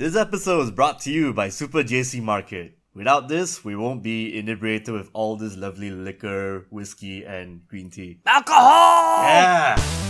[0.00, 2.78] This episode is brought to you by Super JC Market.
[2.94, 8.18] Without this, we won't be inebriated with all this lovely liquor, whiskey, and green tea.
[8.24, 9.24] Alcohol!
[9.24, 10.09] Yeah!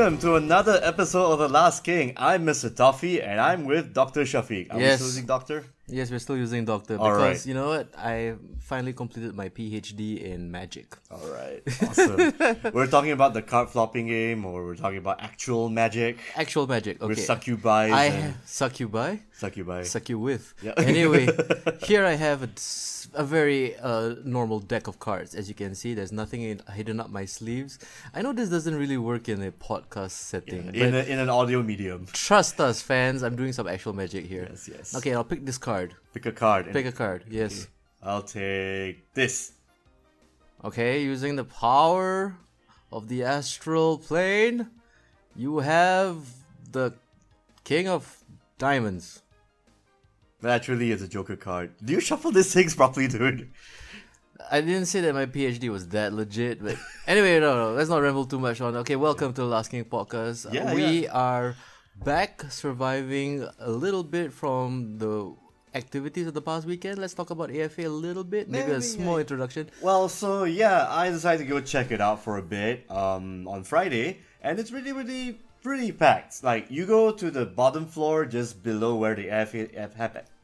[0.00, 2.14] Welcome to another episode of The Last King.
[2.16, 2.74] I'm Mr.
[2.74, 4.22] Toffee and I'm with Dr.
[4.22, 4.72] Shafique.
[4.72, 4.92] Are Yes.
[4.92, 5.64] we still using Doctor?
[5.88, 7.46] Yes, we're still using Doctor All because right.
[7.46, 7.92] you know what?
[7.98, 10.96] I finally completed my PhD in magic.
[11.12, 12.32] Alright, awesome.
[12.72, 16.96] we're talking about the card flopping game or we're talking about actual magic Actual magic.
[17.02, 17.06] Okay.
[17.06, 18.34] with succubi I and
[19.40, 20.54] suck you by, suck you with.
[20.62, 20.74] Yeah.
[20.90, 21.24] Anyway,
[21.90, 22.40] here I have
[23.14, 25.34] a very uh, normal deck of cards.
[25.34, 27.78] As you can see, there's nothing in, hidden up my sleeves.
[28.14, 31.62] I know this doesn't really work in a podcast setting, in, a, in an audio
[31.62, 32.06] medium.
[32.12, 33.22] trust us, fans.
[33.22, 34.46] I'm doing some actual magic here.
[34.50, 34.94] Yes, yes.
[34.96, 35.94] Okay, I'll pick this card.
[36.12, 36.72] Pick a card.
[36.72, 37.24] Pick a card.
[37.30, 37.68] Yes.
[38.02, 39.52] I'll take this.
[40.64, 42.36] Okay, using the power
[42.92, 44.68] of the astral plane,
[45.34, 46.16] you have
[46.70, 46.92] the
[47.64, 48.02] King of
[48.58, 49.22] Diamonds.
[50.42, 51.72] Naturally, it's a Joker card.
[51.84, 53.50] Do you shuffle these things properly, dude?
[54.50, 58.00] I didn't say that my PhD was that legit, but anyway, no, no, let's not
[58.00, 58.74] ramble too much on.
[58.76, 60.50] Okay, welcome to the Last King podcast.
[60.52, 61.12] Yeah, we yeah.
[61.12, 61.56] are
[62.02, 65.34] back surviving a little bit from the
[65.74, 66.98] activities of the past weekend.
[66.98, 69.20] Let's talk about AFA a little bit, maybe, Maybe, a small yeah.
[69.20, 69.70] introduction.
[69.82, 73.62] Well, so yeah, I decided to go check it out for a bit um, on
[73.62, 76.42] Friday, and it's really, really pretty packed.
[76.42, 79.68] Like, you go to the bottom floor just below where the AFA,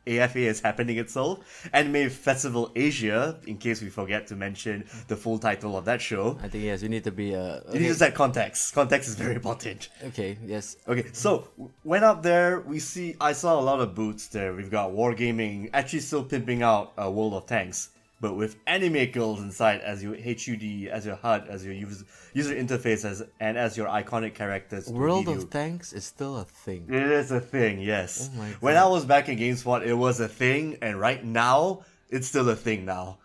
[0.08, 5.38] AFA is happening itself, Anime Festival Asia, in case we forget to mention the full
[5.38, 6.38] title of that show.
[6.42, 7.78] I think yes, we need to be uh, You okay.
[7.80, 8.72] need to set context.
[8.74, 9.88] Context is very important.
[10.04, 10.76] okay, yes.
[10.86, 11.48] Okay, so
[11.82, 12.60] went up there.
[12.60, 13.16] We see.
[13.20, 14.54] I saw a lot of booths there.
[14.54, 17.90] We've got Wargaming actually still pimping out uh, World of Tanks,
[18.26, 22.04] but with anime girls inside as your HUD, as your HUD, as your user,
[22.34, 24.88] user interface, as and as your iconic characters.
[24.88, 25.48] World of.
[25.48, 26.86] Tanks is still a thing.
[26.88, 28.28] It is a thing, yes.
[28.36, 32.26] Oh when I was back in GameSpot, it was a thing, and right now, it's
[32.26, 32.84] still a thing.
[32.84, 33.18] Now,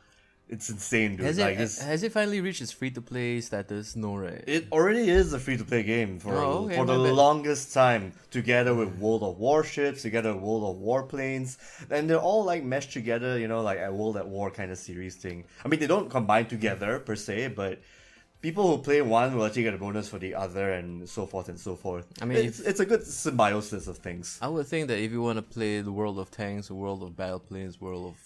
[0.51, 1.25] it's insane, dude.
[1.25, 1.81] Has like it this.
[1.81, 3.95] has it finally reached its free to play status?
[3.95, 4.43] No, right?
[4.45, 7.13] It already is a free to play game for Oh, okay, for the bad.
[7.13, 11.57] longest time, together with World of Warships, together with World of Warplanes,
[11.89, 14.77] and they're all like meshed together, you know, like a World at War kind of
[14.77, 15.45] series thing.
[15.63, 17.79] I mean, they don't combine together per se, but
[18.41, 21.47] people who play one will actually get a bonus for the other, and so forth
[21.47, 22.07] and so forth.
[22.21, 24.37] I mean, it's, it's a good symbiosis of things.
[24.41, 27.03] I would think that if you want to play the World of Tanks, the World
[27.03, 28.17] of Battle Planes, World of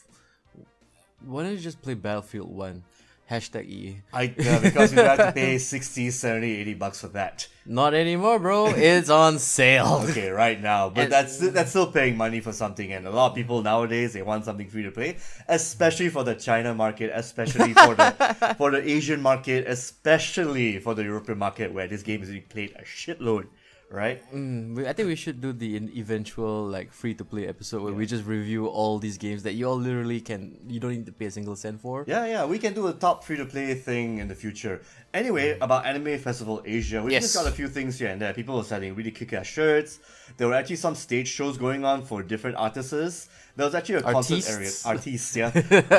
[1.25, 2.83] why don't you just play Battlefield One?
[3.29, 4.01] Hashtag E.
[4.13, 7.47] I because you have to pay 60, 70, 80 bucks for that.
[7.65, 8.67] Not anymore, bro.
[8.67, 10.05] It's on sale.
[10.11, 13.31] Okay, right now, but And- that's that's still paying money for something, and a lot
[13.31, 17.73] of people nowadays they want something free to play, especially for the China market, especially
[17.73, 22.29] for the for the Asian market, especially for the European market where this game is
[22.29, 23.47] being played a shitload,
[23.89, 24.21] right?
[24.33, 27.93] Mm, we- I think we should do the eventual like free to play episode where
[27.93, 30.57] we just review all these games that you all literally can.
[30.67, 32.03] You don't need to pay a single cent for.
[32.07, 34.81] Yeah, yeah, we can do a top free to play thing in the future.
[35.13, 37.23] Anyway, about Anime Festival Asia, we Yes.
[37.23, 38.33] just got a few things here and there.
[38.33, 39.99] People were selling really kick ass shirts.
[40.37, 43.29] There were actually some stage shows going on for different artists.
[43.55, 44.85] There was actually a concert area, Artistes?
[44.85, 45.51] artists, yeah,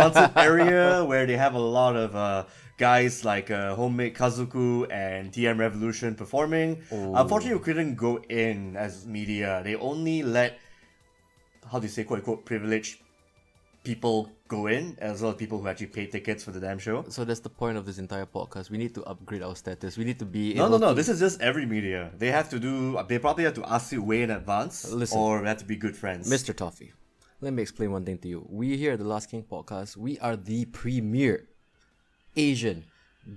[0.04, 2.44] concert area where they have a lot of uh,
[2.76, 6.82] guys like uh, Home Made Kazoku and TM Revolution performing.
[6.90, 9.62] Unfortunately, we couldn't go in as media.
[9.64, 10.58] They only let
[11.70, 13.00] how do you say quote unquote privileged
[13.82, 17.04] people go in as well as people who actually pay tickets for the damn show.
[17.08, 18.68] So that's the point of this entire podcast.
[18.70, 19.96] We need to upgrade our status.
[19.96, 20.88] We need to be No, no, no.
[20.88, 22.10] to- This is just every media.
[22.18, 22.98] They have to do.
[23.08, 25.18] They probably have to ask you way in advance, Listen.
[25.18, 26.28] or we have to be good friends.
[26.30, 26.54] Mr.
[26.54, 26.92] Toffee,
[27.40, 28.44] let me explain one thing to you.
[28.48, 31.48] We here at the Last King podcast, we are the premier
[32.36, 32.84] Asian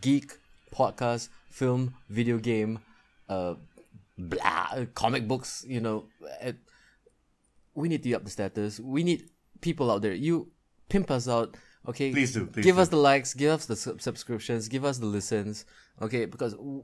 [0.01, 0.37] geek
[0.73, 2.79] podcast, film, video game,
[3.27, 3.55] uh,
[4.17, 5.65] blah, comic books.
[5.67, 6.05] You know,
[6.43, 6.53] uh,
[7.75, 8.79] we need to up the status.
[8.79, 9.29] We need
[9.61, 10.13] people out there.
[10.13, 10.51] You
[10.89, 11.55] pimp us out,
[11.87, 12.11] okay?
[12.11, 12.81] Please do, please give do.
[12.81, 15.65] us the likes, give us the sub- subscriptions, give us the listens,
[16.01, 16.25] okay?
[16.25, 16.83] Because w-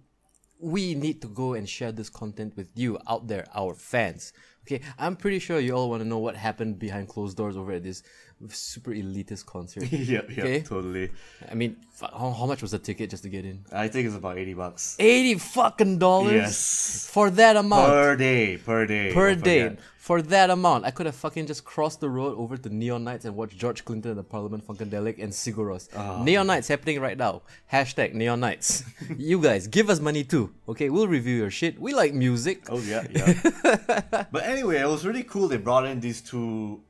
[0.60, 4.32] we need to go and share this content with you out there, our fans.
[4.64, 7.74] Okay, I'm pretty sure you all want to know what happened behind closed doors over
[7.74, 8.02] at this
[8.50, 9.84] super elitist concert.
[9.92, 10.62] yeah, Okay.
[10.62, 11.12] totally.
[11.50, 13.66] I mean, how, how much was the ticket just to get in?
[13.72, 14.96] I think it's about eighty bucks.
[15.00, 16.34] Eighty fucking dollars.
[16.34, 17.10] Yes.
[17.12, 17.88] For that amount.
[17.88, 19.14] Per day, per day.
[19.14, 20.86] per don't day for that amount.
[20.86, 23.84] I could have fucking just crossed the road over to Neon Nights and watched George
[23.84, 25.90] Clinton and the Parliament Funkadelic and Sigur Rós.
[25.96, 26.22] Ah.
[26.22, 27.42] Neon Nights happening right now.
[27.74, 28.84] Hashtag Neon Nights.
[29.18, 30.54] you guys, give us money too.
[30.70, 31.80] Okay, we'll review your shit.
[31.82, 32.68] We like music.
[32.70, 34.26] Oh yeah, yeah.
[34.32, 35.48] but anyway, it was really cool.
[35.48, 36.84] They brought in these two,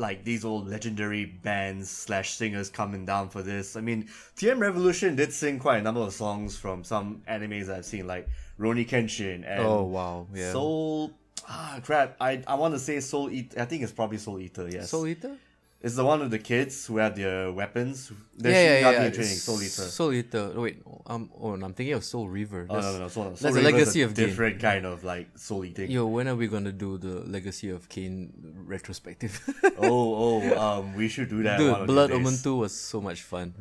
[0.00, 3.76] like these old legendary bands slash singers coming down for this.
[3.76, 7.84] I mean, TM Revolution did sing quite a number of songs from some animes I've
[7.84, 8.26] seen, like
[8.58, 10.52] Rurouni Kenshin and Oh, wow, yeah.
[10.52, 11.12] Soul.
[11.48, 12.16] Ah, crap!
[12.20, 13.60] I I want to say Soul Eater.
[13.60, 14.68] I think it's probably Soul Eater.
[14.68, 15.36] Yes, Soul Eater?
[15.82, 18.12] It's the one with the kids who have their weapons.
[18.36, 19.06] They're yeah, yeah, yeah.
[19.06, 19.32] in training.
[19.36, 19.68] Soul Eater.
[19.88, 20.52] Soul Eater.
[20.54, 22.66] Oh, wait, um, oh, no, I'm thinking of Soul Reaver.
[22.68, 23.08] Oh That's- no no no!
[23.08, 24.26] Soul, Soul that's a legacy of Kain.
[24.26, 25.90] different kind of like soul eating.
[25.90, 28.30] Yo, when are we gonna do the Legacy of Kain
[28.66, 29.40] retrospective?
[29.78, 31.58] Oh oh, um, we should do that.
[31.58, 33.54] Dude, of Blood Omen 2 was so much fun.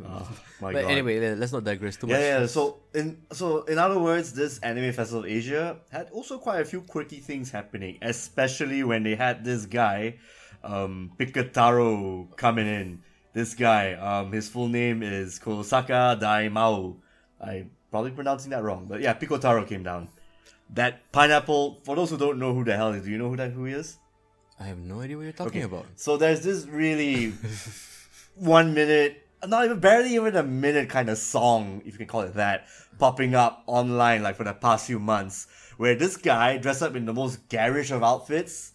[0.59, 0.91] my but God.
[0.91, 2.23] anyway, let's not digress too Yeah, much.
[2.23, 2.45] yeah.
[2.47, 6.65] So in so in other words, this Anime Festival of Asia had also quite a
[6.65, 10.15] few quirky things happening, especially when they had this guy,
[10.63, 13.03] um, Pikotaro coming in.
[13.33, 16.95] This guy, um, his full name is Kosaka Daimao.
[17.39, 20.09] I'm probably pronouncing that wrong, but yeah, Pikotaro came down.
[20.71, 21.79] That pineapple.
[21.83, 23.65] For those who don't know who the hell is, do you know who that who
[23.65, 23.97] he is?
[24.59, 25.85] I have no idea what you're talking about.
[25.95, 27.33] So there's this really
[28.35, 32.21] one minute, not even barely even a minute kind of song, if you can call
[32.21, 32.67] it that,
[32.97, 35.47] popping up online like for the past few months,
[35.77, 38.73] where this guy dressed up in the most garish of outfits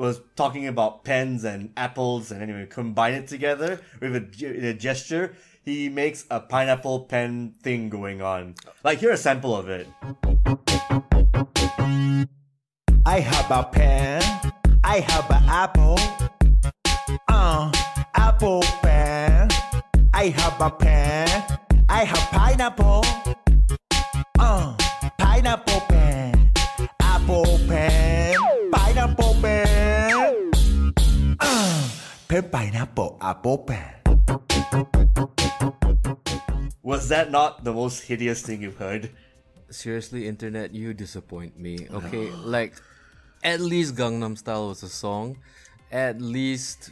[0.00, 5.34] was talking about pens and apples and anyway combine it together with a, a gesture
[5.62, 9.86] he makes a pineapple pen thing going on like here's a sample of it
[13.06, 14.22] I have a pen.
[14.84, 15.98] I have an apple.
[17.28, 17.72] Uh,
[18.14, 19.48] apple pen.
[20.12, 21.58] I have a pen.
[21.88, 23.04] I have pineapple.
[24.38, 24.76] Uh,
[25.18, 26.52] pineapple pen.
[27.00, 28.49] Apple pen.
[32.42, 33.94] Pen pineapple apple pen.
[36.82, 39.10] was that not the most hideous thing you've heard
[39.70, 41.86] Seriously, internet, you disappoint me.
[41.92, 42.74] Okay, like
[43.44, 45.38] at least Gangnam Style was a song.
[45.92, 46.90] At least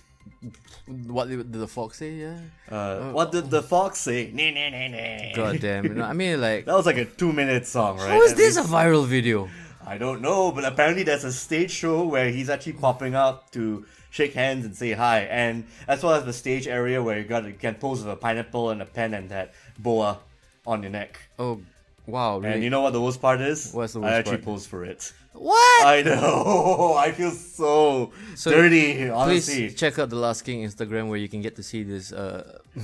[0.86, 2.12] what did the fox say?
[2.12, 2.38] Yeah.
[2.70, 5.34] uh, what did the fox say Nah, nah, nah, nah.
[5.34, 5.86] God damn.
[5.86, 8.10] You know, I mean, like, That was like a two minute song, right?
[8.10, 9.48] how is At this a viral video?
[9.84, 13.86] I don't know, but apparently there's a stage show where he's actually popping up to
[14.10, 17.44] shake hands and say hi, and as well as the stage area where you got
[17.44, 20.18] you can pose with a pineapple and a pen and that boa
[20.66, 21.18] on your neck.
[21.38, 21.60] Oh,
[22.06, 22.38] wow.
[22.38, 22.54] Really?
[22.54, 23.72] And you know what the worst part is?
[23.72, 24.44] What's the I worst actually part?
[24.44, 25.12] posed for it.
[25.32, 25.86] What?
[25.86, 26.94] I know.
[26.98, 29.08] I feel so, So, dirty.
[29.08, 32.12] Honestly, Please check out the Last King Instagram where you can get to see this.
[32.12, 32.58] Uh,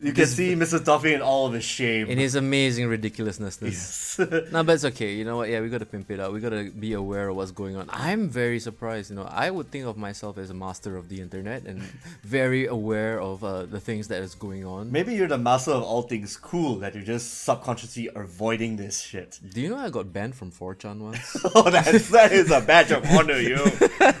[0.00, 0.82] you can see Mr.
[0.84, 2.06] Toffee in all of his shame.
[2.08, 3.58] in his amazing ridiculousness.
[4.50, 5.12] No, but it's okay.
[5.14, 5.48] You know what?
[5.48, 6.32] Yeah, we gotta pimp it out.
[6.32, 7.88] We gotta be aware of what's going on.
[7.90, 9.10] I'm very surprised.
[9.10, 11.80] You know, I would think of myself as a master of the internet and
[12.24, 14.90] very aware of uh, the things that is going on.
[14.90, 19.38] Maybe you're the master of all things cool that you're just subconsciously avoiding this shit.
[19.54, 21.36] Do you know I got banned from 4chan once?
[21.54, 23.58] Oh, that's that is a badge of honor, you.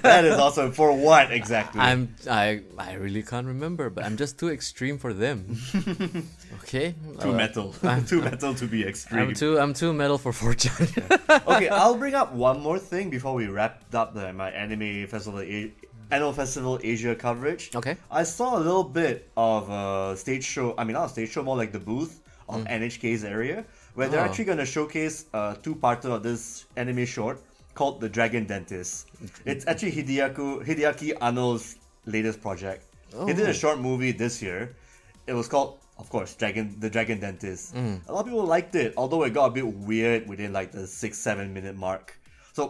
[0.02, 0.72] That is awesome.
[0.72, 1.80] For what exactly?
[1.80, 5.56] I'm I I really can't remember, but I'm just too extreme for them.
[6.62, 7.74] okay, too Uh, metal.
[8.06, 9.22] too metal to be extreme.
[9.28, 11.46] I'm too I'm too metal for 4chan.
[11.46, 15.40] okay, I'll bring up one more thing before we wrap up the, my anime festival
[15.40, 15.72] A-
[16.10, 17.70] annual festival Asia coverage.
[17.74, 17.96] Okay.
[18.10, 20.74] I saw a little bit of a stage show.
[20.78, 24.20] I mean, not a stage show, more like the booth of NHK's area, where they're
[24.24, 24.24] Oh.
[24.28, 27.38] actually going to showcase a two-parter of this anime short
[27.78, 29.06] called The Dragon Dentist.
[29.46, 32.82] It's actually Hideaki Hideaki Anno's latest project.
[33.26, 34.74] He did a short movie this year.
[35.28, 37.76] It was called, of course, Dragon the Dragon Dentist.
[37.76, 40.86] A lot of people liked it, although it got a bit weird within like the
[40.88, 42.18] six seven minute mark.
[42.52, 42.62] So,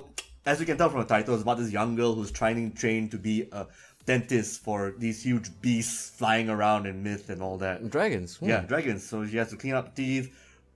[0.44, 2.76] as you can tell from the title, it's about this young girl who's trying to
[2.82, 3.66] train to be a
[4.04, 7.76] dentist for these huge beasts flying around in myth and all that.
[7.96, 8.36] Dragons.
[8.36, 8.48] hmm.
[8.50, 9.02] Yeah, dragons.
[9.08, 10.26] So she has to clean up teeth,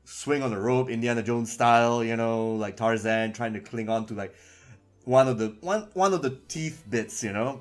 [0.04, 4.06] swing on the rope, Indiana Jones style, you know, like Tarzan trying to cling on
[4.06, 4.34] to like
[5.04, 7.60] one of the one one of the teeth bits, you know.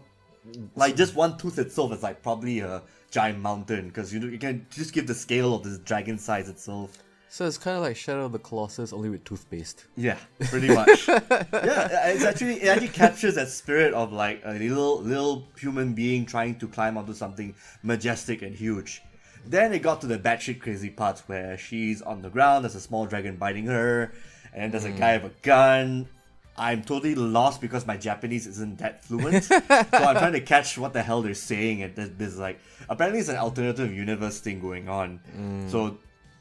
[0.76, 2.82] Like just one tooth itself is like probably a
[3.12, 6.50] giant mountain because you know you can just give the scale of this dragon size
[6.50, 6.98] itself.
[7.30, 9.86] So it's kind of like Shadow of the Colossus, only with toothpaste.
[9.96, 10.18] Yeah,
[10.50, 11.08] pretty much.
[11.08, 16.26] yeah, it's actually it actually captures that spirit of like a little little human being
[16.26, 19.02] trying to climb onto something majestic and huge.
[19.46, 22.82] Then it got to the batshit crazy parts where she's on the ground, there's a
[22.82, 24.14] small dragon biting her,
[24.54, 24.98] and there's a hmm.
[25.00, 26.08] guy with a gun.
[26.58, 29.46] I'm totally lost because my Japanese isn't that fluent.
[29.46, 31.82] so I'm trying to catch what the hell they're saying.
[31.82, 35.18] And there's, there's like apparently it's an alternative universe thing going on.
[35.34, 35.70] Hmm.
[35.70, 35.98] So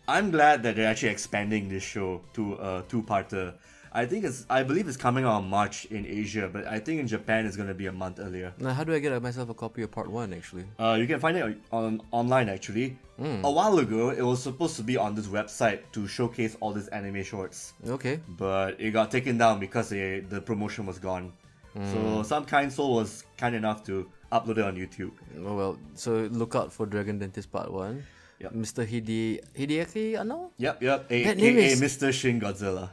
[0.09, 3.55] I'm glad that they're actually expanding this show to a two-parter.
[3.93, 7.01] I think it's I believe it's coming out in March in Asia, but I think
[7.01, 8.53] in Japan it's gonna be a month earlier.
[8.59, 10.33] Now, how do I get myself a copy of part one?
[10.33, 12.97] Actually, Uh, you can find it on online actually.
[13.19, 13.45] Hmm.
[13.45, 16.89] A while ago, it was supposed to be on this website to showcase all these
[16.89, 18.21] anime shorts, okay.
[18.39, 21.33] but it got taken down because they, the promotion was gone.
[21.75, 21.93] Hmm.
[21.93, 25.11] So some kind soul was kind enough to upload it on YouTube.
[25.45, 28.05] Oh, well, so look out for Dragon Dentist Part One.
[28.41, 28.55] Yep.
[28.55, 28.89] Mr.
[28.89, 30.51] Hide Hideaki Anno.
[30.57, 31.07] Yep, yep.
[31.11, 32.11] A- That name AKA is- Mr.
[32.13, 32.89] Shin Godzilla.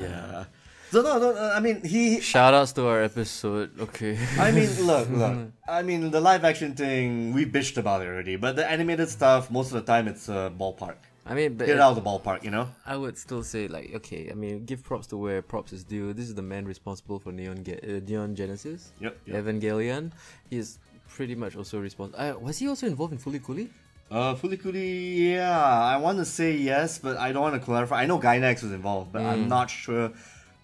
[0.00, 0.44] Yeah.
[0.90, 1.30] So no, no.
[1.34, 2.20] uh, I mean, he.
[2.20, 3.80] Shout outs to our episode.
[3.80, 4.18] Okay.
[4.38, 5.50] I mean, look, look.
[5.66, 9.50] I mean, the live action thing we bitched about it already, but the animated stuff,
[9.50, 10.96] most of the time, it's a ballpark.
[11.24, 12.68] I mean, but Get it out of the ballpark, you know.
[12.84, 14.28] I would still say like okay.
[14.30, 16.12] I mean, give props to where props is due.
[16.12, 18.92] This is the man responsible for Neon Ge- uh, Neon Genesis.
[19.00, 19.44] Yep, yep.
[19.44, 20.10] Evangelion.
[20.50, 22.20] He's pretty much also responsible.
[22.20, 23.70] Uh, was he also involved in Fooly Cooly?
[24.12, 25.58] Uh, Fooly Cooly, yeah,
[25.92, 28.02] I want to say yes, but I don't want to clarify.
[28.02, 29.28] I know Gainax was involved, but Hmm.
[29.32, 30.12] I'm not sure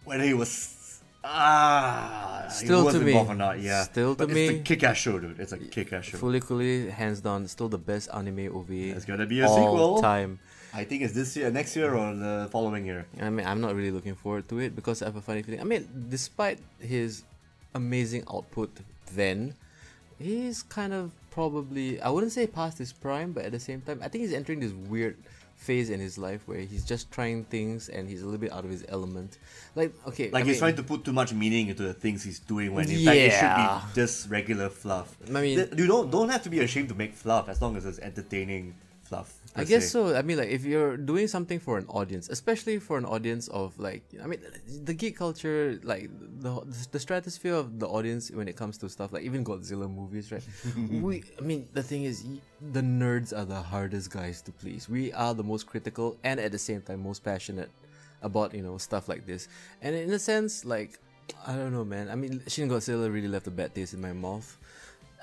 [0.05, 0.53] whether he was.
[1.25, 3.15] Ah, Still he was to me.
[3.17, 3.59] or not.
[3.61, 4.47] Yeah, Still to but me.
[4.49, 5.41] it's a kick-ass show, dude.
[5.41, 6.19] It's a kick-ass show.
[6.19, 8.93] Fooly Cooly, hands down, still the best anime OVA.
[8.93, 10.03] There's gonna be a all sequel.
[10.03, 10.39] time.
[10.75, 13.07] I think it's this year, next year, or the following year.
[13.21, 15.61] I mean, I'm not really looking forward to it because I have a funny feeling.
[15.61, 17.25] I mean, despite his
[17.75, 18.71] amazing output
[19.15, 19.55] then,
[20.19, 24.01] he's kind of probably, I wouldn't say past his prime, but at the same time,
[24.03, 25.17] I think he's entering this weird
[25.55, 28.65] phase in his life where he's just trying things and he's a little bit out
[28.65, 29.39] of his element.
[29.77, 30.31] Like, okay.
[30.31, 32.75] Like I he's mean, trying to put too much meaning into the things he's doing
[32.75, 35.17] when in fact it should be just regular fluff.
[35.29, 37.87] I mean- you don't don't have to be ashamed to make fluff as long as
[37.87, 39.38] it's entertaining fluff.
[39.57, 39.91] I guess se.
[39.91, 40.15] so.
[40.15, 43.79] I mean, like if you're doing something for an audience, especially for an audience of
[43.79, 44.41] like, I mean,
[44.85, 49.13] the geek culture, like the the stratosphere of the audience when it comes to stuff
[49.13, 50.43] like even Godzilla movies, right?
[50.91, 52.25] we, I mean, the thing is,
[52.73, 54.89] the nerds are the hardest guys to please.
[54.89, 57.71] We are the most critical and at the same time most passionate
[58.23, 59.49] about you know stuff like this.
[59.83, 60.99] And in a sense, like
[61.47, 62.09] I don't know, man.
[62.09, 64.57] I mean, Shin Godzilla really left a bad taste in my mouth.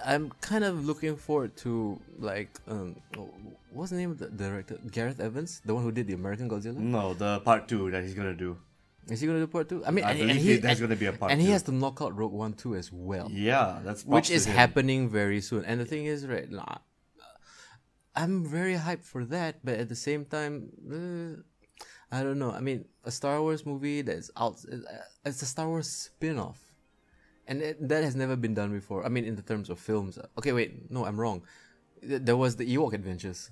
[0.03, 2.95] I'm kind of looking forward to like um
[3.71, 6.77] what's the name of the director Gareth Evans, the one who did the American Godzilla.
[6.77, 8.57] no, the part two that he's gonna do.
[9.07, 9.85] Is he gonna do part two?
[9.85, 11.49] I mean, I and, believe and he, there's and- gonna be a part and he
[11.51, 14.55] has to knock out Rogue One too as well, Yeah, that's which is him.
[14.55, 15.63] happening very soon.
[15.63, 16.77] And the thing is, right, nah,
[18.15, 22.51] I'm very hyped for that, but at the same time, uh, I don't know.
[22.51, 24.57] I mean, a Star Wars movie that's out,
[25.25, 26.59] it's a Star Wars spin-off.
[27.47, 29.05] And it, that has never been done before.
[29.05, 30.17] I mean, in the terms of films.
[30.37, 31.43] Okay, wait, no, I'm wrong.
[32.01, 33.51] There was the Ewok Adventures.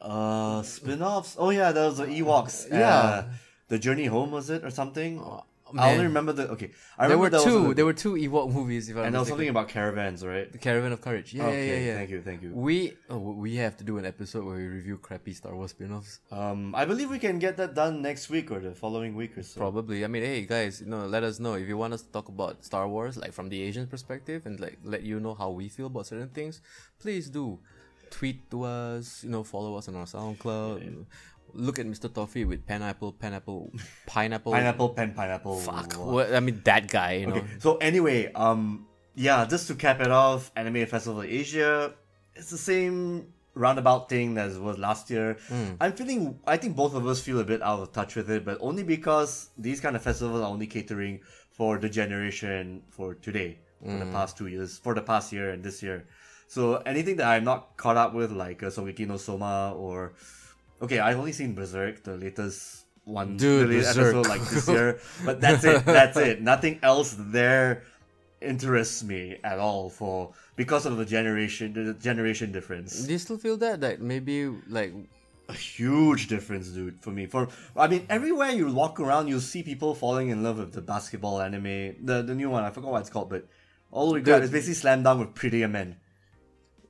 [0.00, 1.36] Uh, spin-offs.
[1.38, 2.70] Oh yeah, there was the Ewoks.
[2.70, 2.98] Yeah.
[2.98, 3.24] Uh,
[3.68, 5.18] the Journey Home was it or something?
[5.74, 6.48] I only remember the.
[6.50, 7.74] Okay, I There were there two.
[7.74, 8.88] There were two Ewok movies.
[8.88, 10.50] If I'm and there was something about caravans, right?
[10.50, 11.34] The Caravan of Courage.
[11.34, 11.94] Yeah, okay, yeah, yeah, yeah.
[11.94, 12.52] thank you, thank you.
[12.54, 16.20] We oh, we have to do an episode where we review crappy Star Wars spin-offs.
[16.30, 19.42] Um, I believe we can get that done next week or the following week or
[19.42, 19.60] so.
[19.60, 20.04] Probably.
[20.04, 22.28] I mean, hey guys, you know, let us know if you want us to talk
[22.28, 25.68] about Star Wars, like from the Asian perspective, and like let you know how we
[25.68, 26.60] feel about certain things.
[27.00, 27.58] Please do
[28.10, 29.24] tweet to us.
[29.24, 31.06] You know, follow us on our SoundCloud.
[31.56, 32.12] Look at Mr.
[32.12, 33.72] Toffee with pineapple, pineapple,
[34.06, 34.52] pineapple.
[34.52, 35.58] Pineapple, pen, pineapple.
[35.60, 35.94] Fuck.
[35.94, 36.34] what?
[36.34, 37.12] I mean, that guy.
[37.14, 37.36] You know.
[37.36, 41.94] Okay, so anyway, um, yeah, just to cap it off, Anime Festival Asia,
[42.34, 45.38] it's the same roundabout thing as was last year.
[45.80, 48.44] I'm feeling, I think both of us feel a bit out of touch with it,
[48.44, 51.20] but only because these kind of festivals are only catering
[51.50, 55.64] for the generation for today, for the past two years, for the past year and
[55.64, 56.06] this year.
[56.48, 60.12] So anything that I'm not caught up with, like uh, Shokugeki no Soma or,
[60.82, 64.98] okay, I've only seen Berserk, the latest one, Dude, the latest episode like this year,
[65.24, 65.84] but that's it.
[65.98, 66.42] That's it.
[66.42, 67.84] Nothing else there
[68.40, 73.04] interests me at all for because of the generation, the generation difference.
[73.04, 73.80] Do you still feel that?
[73.80, 74.92] That maybe like
[75.48, 77.26] A huge difference, dude, for me.
[77.26, 80.82] For I mean, everywhere you walk around, you'll see people falling in love with the
[80.82, 82.64] basketball anime, the the new one.
[82.64, 83.46] I forgot what it's called, but
[83.92, 85.96] all we got is basically slam dunk with prettier men.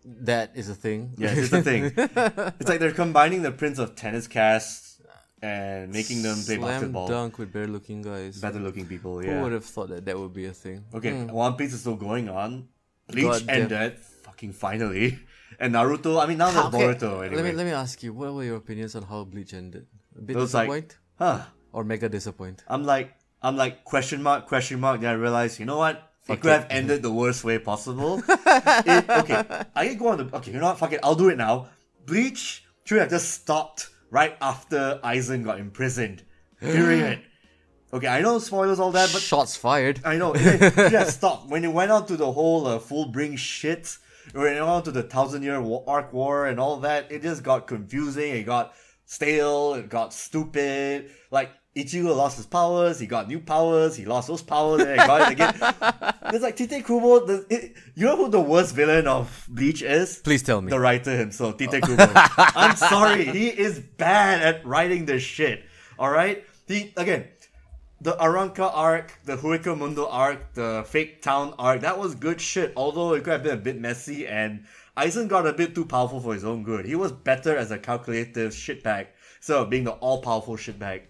[0.06, 1.14] That is a thing.
[1.18, 1.84] Yeah, it's a thing.
[1.96, 5.00] it's like they're combining the Prince of Tennis cast
[5.42, 7.08] and making them play Slam basketball.
[7.08, 8.40] dunk with better looking guys.
[8.40, 9.36] Better looking people, Yeah.
[9.38, 10.84] Who would have thought that that would be a thing?
[10.94, 11.32] Okay, hmm.
[11.32, 12.68] One Piece is still going on.
[13.08, 15.18] Bleach ended, fucking finally.
[15.58, 17.36] And Naruto, I mean now there's Okay, Boruto anyway.
[17.36, 19.86] Let me let me ask you, what were your opinions on how Bleach ended?
[20.18, 21.44] A bit It was like- huh.
[21.72, 22.62] or mega disappoint?
[22.68, 26.05] I'm like I'm like question mark, question mark, then I realize, you know what?
[26.26, 26.60] Fuck it could it.
[26.60, 28.22] have ended the worst way possible.
[28.28, 29.42] It- okay,
[29.74, 31.68] I can go on the okay, you know what, fuck it, I'll do it now.
[32.04, 36.22] Bleach should have just stopped right after Aizen got imprisoned.
[36.60, 37.20] Period.
[37.92, 40.00] Okay, I know spoilers all that, but Shots fired.
[40.04, 40.32] I know.
[40.34, 41.46] It, yeah, stop.
[41.48, 43.96] When it went on to the whole uh, full bring shit,
[44.32, 47.22] when it went on to the thousand year war, arc war and all that, it
[47.22, 48.32] just got confusing.
[48.34, 48.74] It got
[49.06, 49.74] stale.
[49.74, 51.10] It got stupid.
[51.30, 52.98] Like Ichigo lost his powers.
[52.98, 53.96] He got new powers.
[53.96, 54.80] He lost those powers.
[54.80, 55.54] And he got it again.
[56.32, 57.24] It's like Tite Kubo.
[57.24, 60.18] The, it, you know who the worst villain of Bleach is?
[60.18, 60.70] Please tell me.
[60.70, 61.66] The writer himself, oh.
[61.66, 62.04] Tite Kubo.
[62.14, 65.62] I'm sorry, he is bad at writing this shit.
[65.98, 67.28] All right, he again,
[68.00, 71.82] the Arrancar arc, the Hueco Mundo arc, the Fake Town arc.
[71.82, 72.72] That was good shit.
[72.76, 74.64] Although it could have been a bit messy, and
[74.96, 76.86] Aizen got a bit too powerful for his own good.
[76.86, 79.06] He was better as a calculative shitbag,
[79.48, 81.02] of being the all-powerful shitbag.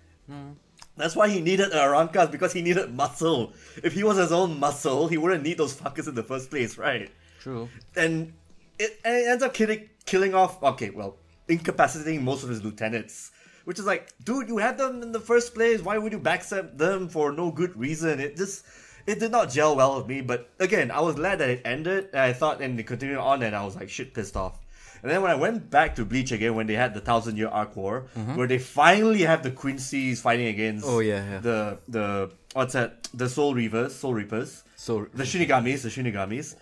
[0.96, 3.52] That's why he needed Arrancars because he needed muscle.
[3.82, 6.78] If he was his own muscle, he wouldn't need those fuckers in the first place,
[6.78, 7.10] right?
[7.40, 7.68] True.
[7.96, 8.32] and
[8.78, 11.16] it, and it ends up killing killing off okay well
[11.48, 13.30] incapacitating most of his lieutenants
[13.64, 16.76] which is like dude you had them in the first place why would you backstab
[16.76, 18.64] them for no good reason it just
[19.06, 22.08] it did not gel well with me but again i was glad that it ended
[22.12, 24.58] and i thought and it continued on and i was like shit pissed off
[25.02, 27.48] and then when i went back to bleach again when they had the thousand year
[27.48, 31.38] arc war where they finally have the quincy's fighting against Oh, yeah, yeah.
[31.40, 36.54] the the what's that the soul reavers soul reapers So the Shinigamis, the Shinigamis,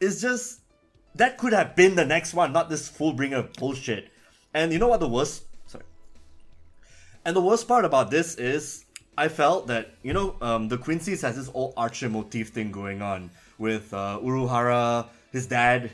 [0.00, 0.60] is just
[1.14, 4.10] that could have been the next one, not this full bringer bullshit.
[4.54, 5.42] And you know what the worst?
[5.66, 5.84] Sorry.
[7.24, 8.84] And the worst part about this is,
[9.18, 13.02] I felt that you know um, the Quincy's has this old Archer motif thing going
[13.02, 15.90] on with uh, Uruhara, his dad,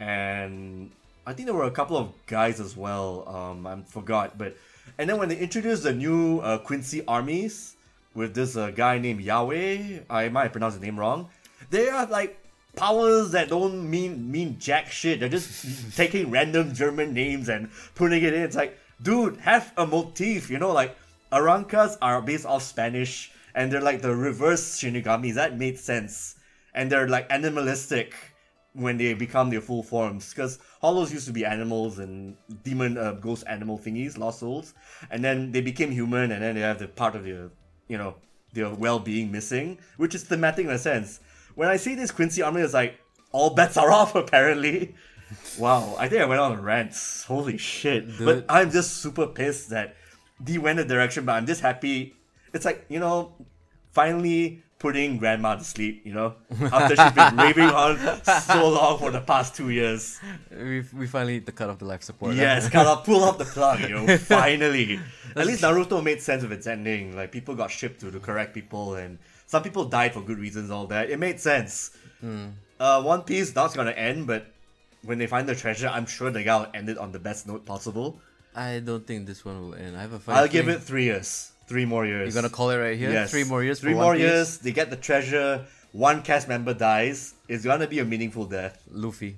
[0.00, 0.90] and
[1.28, 3.28] I think there were a couple of guys as well.
[3.28, 4.56] Um, I forgot, but
[4.96, 7.76] and then when they introduced the new uh, Quincy armies
[8.14, 11.28] with this uh, guy named Yahweh, I might have pronounced the name wrong.
[11.68, 12.42] They are like
[12.76, 15.20] powers that don't mean mean jack shit.
[15.20, 18.40] They're just taking random German names and putting it in.
[18.40, 20.48] It's like, dude, have a motif.
[20.48, 20.96] You know, like
[21.30, 25.34] Arrancars are based off Spanish, and they're like the reverse Shinigamis.
[25.34, 26.36] That made sense,
[26.72, 28.14] and they're like animalistic
[28.72, 30.32] when they become their full forms.
[30.32, 34.74] Because Hollows used to be animals and demon uh, ghost animal thingies, lost souls,
[35.10, 37.50] and then they became human, and then they have the part of their,
[37.88, 38.14] you know,
[38.52, 41.20] their well-being missing, which is thematic in a sense.
[41.56, 42.98] When I see this Quincy army, it's like
[43.32, 44.14] all bets are off.
[44.14, 44.94] Apparently,
[45.58, 45.96] wow.
[45.98, 46.94] I think I went on a rant.
[47.26, 48.06] Holy shit!
[48.18, 49.96] But I'm just super pissed that
[50.42, 52.14] D went a direction, but I'm just happy.
[52.54, 53.34] It's like you know,
[53.92, 56.02] finally putting grandma to sleep.
[56.04, 56.34] You know,
[56.72, 60.20] after she's been raving on so long for the past two years.
[60.50, 62.34] we, we finally hit the cut off the life support.
[62.34, 65.00] Yes, gotta pull up the plug, you know, finally.
[65.36, 67.14] At least Naruto made sense of its ending.
[67.16, 70.70] Like, people got shipped to the correct people, and some people died for good reasons,
[70.70, 71.10] all that.
[71.10, 71.96] It made sense.
[72.80, 74.46] Uh, One Piece, that's gonna end, but
[75.02, 77.46] when they find the treasure, I'm sure the guy will end it on the best
[77.46, 78.20] note possible.
[78.54, 79.96] I don't think this one will end.
[79.96, 81.52] I have a I'll give it three years.
[81.68, 82.32] Three more years.
[82.34, 83.10] You're gonna call it right here?
[83.10, 83.30] Yes.
[83.30, 84.26] Three more years Three more One Piece?
[84.26, 84.58] years.
[84.58, 85.64] They get the treasure.
[85.92, 87.34] One cast member dies.
[87.46, 88.82] It's gonna be a meaningful death.
[88.90, 89.36] Luffy.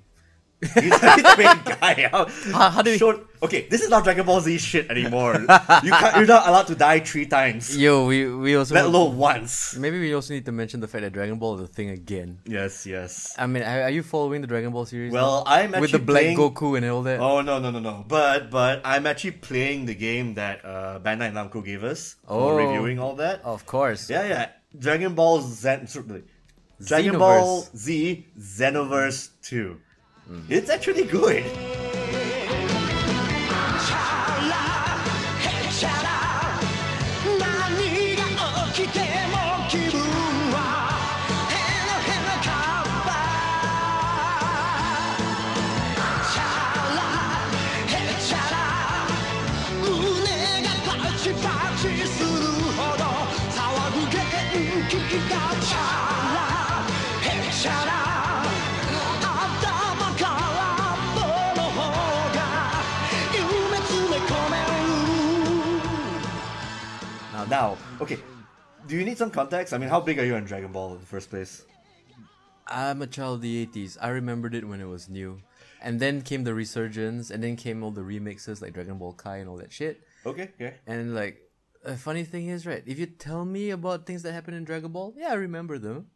[0.61, 2.09] He's, he's the main guy.
[2.13, 5.33] How, How- how do we- Short- Okay, this is not Dragon Ball Z shit anymore.
[5.41, 9.17] you can't, you're not allowed to die three times, Yo, we we also let alone
[9.17, 9.75] once.
[9.81, 12.41] maybe we also need to mention the fact that Dragon Ball is a thing again.
[12.45, 13.33] Yes, yes.
[13.39, 15.11] I mean, are, are you following the Dragon Ball series?
[15.11, 15.53] Well, now?
[15.57, 17.21] I'm with the Black playing- Goku and all that.
[17.21, 18.05] Oh no no no no!
[18.07, 22.37] But but I'm actually playing the game that uh, Bandai Namco gave us Oh.
[22.53, 23.41] for reviewing all that.
[23.43, 24.11] Of course.
[24.11, 24.49] Yeah yeah.
[24.79, 25.89] Dragon Ball Zen.
[26.85, 29.31] Dragon Ball Z Xenoverse
[30.31, 30.43] Two.
[30.49, 31.45] It's actually good.
[67.51, 68.19] Now okay.
[68.87, 69.75] Do you need some context?
[69.75, 71.65] I mean, how big are you on Dragon Ball in the first place?
[72.67, 73.99] I'm a child of the 80s.
[74.01, 75.43] I remembered it when it was new.
[75.83, 79.39] And then came the resurgence, and then came all the remixes like Dragon Ball Kai
[79.39, 80.01] and all that shit.
[80.25, 80.73] Okay, yeah.
[80.87, 81.41] And like,
[81.85, 84.93] a funny thing is, right, if you tell me about things that happen in Dragon
[84.93, 86.07] Ball, yeah, I remember them.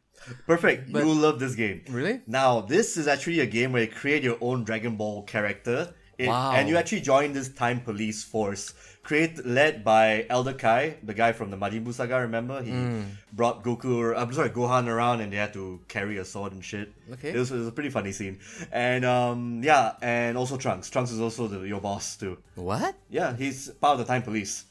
[0.47, 0.93] Perfect.
[0.93, 1.83] But- you will love this game.
[1.89, 2.21] Really?
[2.27, 5.95] Now, this is actually a game where you create your own Dragon Ball character.
[6.19, 6.53] It- Wow.
[6.53, 8.73] And you actually join this time police force,
[9.03, 12.21] create led by Elder Kai, the guy from the Majin Buu saga.
[12.21, 13.03] Remember, he Hmm.
[13.33, 14.17] brought Goku.
[14.17, 16.93] I'm sorry, Gohan around, and they had to carry a sword and shit.
[17.13, 17.31] Okay.
[17.31, 18.39] it was, it was a pretty funny scene.
[18.73, 20.89] And um, yeah, and also Trunks.
[20.91, 22.39] Trunks is also the, your boss too.
[22.55, 22.95] What?
[23.11, 24.65] Yeah, he's part of the time police.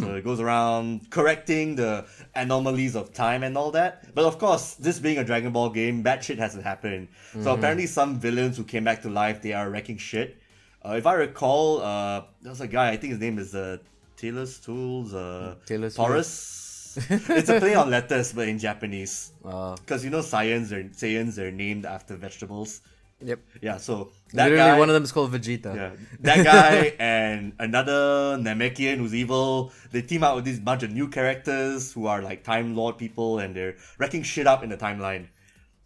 [0.00, 4.14] So it goes around correcting the anomalies of time and all that.
[4.14, 7.08] But of course, this being a Dragon Ball game, bad shit has to happen.
[7.42, 10.37] So apparently, some villains who came back to life, they are wrecking shit.
[10.88, 12.90] Uh, if I recall, uh, there's a guy.
[12.90, 13.76] I think his name is uh,
[14.16, 15.12] Taylor's Tools.
[15.12, 16.96] Uh, Taylor Taurus.
[17.10, 19.32] it's a play on letters, but in Japanese.
[19.44, 22.80] Uh, Because you know, Saiyans are Saiyans are named after vegetables.
[23.20, 23.40] yep.
[23.60, 25.74] Yeah, so that Literally, guy, one of them is called Vegeta.
[25.74, 29.72] yeah, that guy and another Namekian who's evil.
[29.92, 33.40] They team up with these bunch of new characters who are like Time Lord people,
[33.40, 35.26] and they're wrecking shit up in the timeline.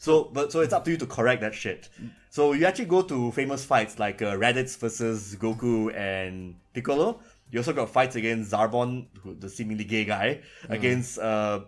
[0.02, 1.88] So, but so it's up to you to correct that shit.
[2.28, 7.20] So you actually go to famous fights like uh, Raditz versus Goku and Piccolo.
[7.52, 11.60] You also got fights against Zarbon, who, the seemingly gay guy, against uh,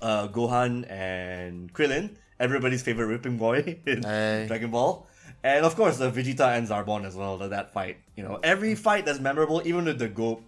[0.00, 4.48] uh, Gohan and Krillin, everybody's favorite ripping boy in Aye.
[4.48, 5.06] Dragon Ball.
[5.44, 7.38] And of course, uh, Vegeta and Zarbon as well.
[7.38, 10.42] That, that fight, you know, every fight that's memorable, even with the go,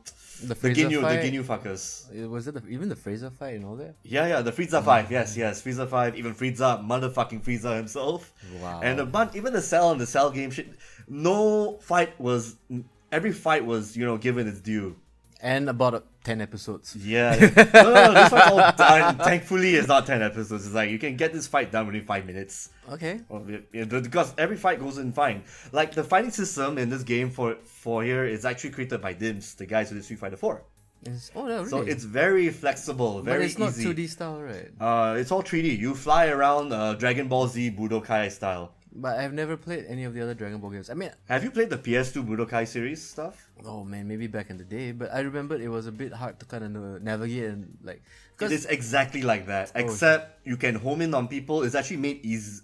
[0.49, 1.23] The the Ginyu, fight.
[1.23, 2.25] the Ginyu fuckers.
[2.25, 3.95] Uh, Was it the, even the Frieza fight and all that?
[4.03, 8.33] Yeah, yeah, the Frieza five, yes, yes, Frieza five, even Frieza, motherfucking Frieza himself.
[8.61, 8.81] Wow.
[8.83, 10.69] And a bunch, even the Cell and the Cell game shit.
[11.09, 12.57] No fight was,
[13.13, 14.97] every fight was, you know, given its due.
[15.41, 16.97] And about ten episodes.
[16.97, 17.37] Yeah.
[17.75, 19.19] no, no, no, this one's all done.
[19.19, 20.67] Thankfully, it's not 10 episodes.
[20.67, 22.71] It's like you can get this fight done within 5 minutes.
[22.91, 23.21] Okay.
[23.29, 25.45] Well, yeah, yeah, the- Because every fight goes in fine.
[25.73, 29.55] Like the fighting system in this game for for here is actually created by Dimps,
[29.57, 30.63] the guys who did Street Fighter 4.
[31.07, 31.69] It's, oh, no, really?
[31.69, 33.85] So it's very flexible, very but it's not easy.
[33.85, 34.71] 2D style, right?
[34.81, 35.79] Uh, it's all 3D.
[35.79, 38.73] You fly around uh, Dragon Ball Z Budokai style.
[38.97, 40.89] But I've never played any of the other Dragon Ball games.
[40.89, 43.51] I mean, Have you played the PS2 Budokai series stuff?
[43.67, 46.39] oh man, maybe back in the day, but I remember it was a bit hard
[46.41, 48.03] to kind of navigate and like.
[48.37, 51.63] Cause It is exactly like that, except you can home in on people.
[51.65, 52.63] It's actually made easy.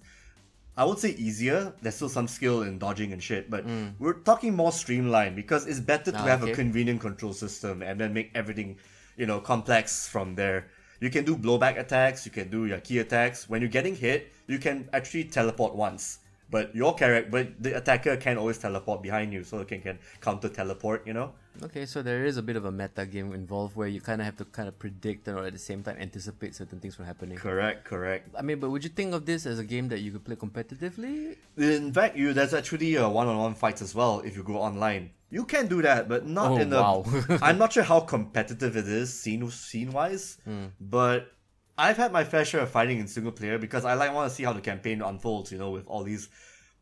[0.77, 1.75] I would say easier.
[1.83, 3.65] There's still some skill in dodging and shit, but
[3.99, 6.23] we're talking more streamlined because it's better to Mm.
[6.23, 6.53] Ah, have okay.
[6.53, 8.79] a convenient control system and then make everything,
[9.19, 10.69] you know, complex from there.
[11.01, 12.25] You can do blowback attacks.
[12.25, 13.49] You can do your key attacks.
[13.51, 16.20] When you're getting hit, you can actually teleport once.
[16.51, 19.99] But your character, but the attacker can always teleport behind you, so it can, can
[20.21, 21.07] counter teleport.
[21.07, 21.33] You know.
[21.63, 24.25] okay, so there is a bit of a meta game involved where you kind of
[24.25, 27.05] have to kind of predict and or at the same time anticipate certain things from
[27.07, 27.39] happening.
[27.39, 27.85] Correct.
[27.85, 28.35] Correct.
[28.37, 30.37] I mean, but would you think of this as a game that you could play
[30.37, 31.37] competitively?
[31.57, 35.11] In fact, you there's actually a one-on-one fights as well if you go online.
[35.31, 36.81] You can do that, but not Oh, in the.
[36.81, 37.05] wow.
[37.43, 40.67] I'm not sure how competitive it is scene scene wise, Hmm.
[40.81, 41.31] but
[41.79, 44.35] I've had my fair share of fighting in single player because I like want to
[44.35, 45.51] see how the campaign unfolds.
[45.53, 46.29] You know, with all these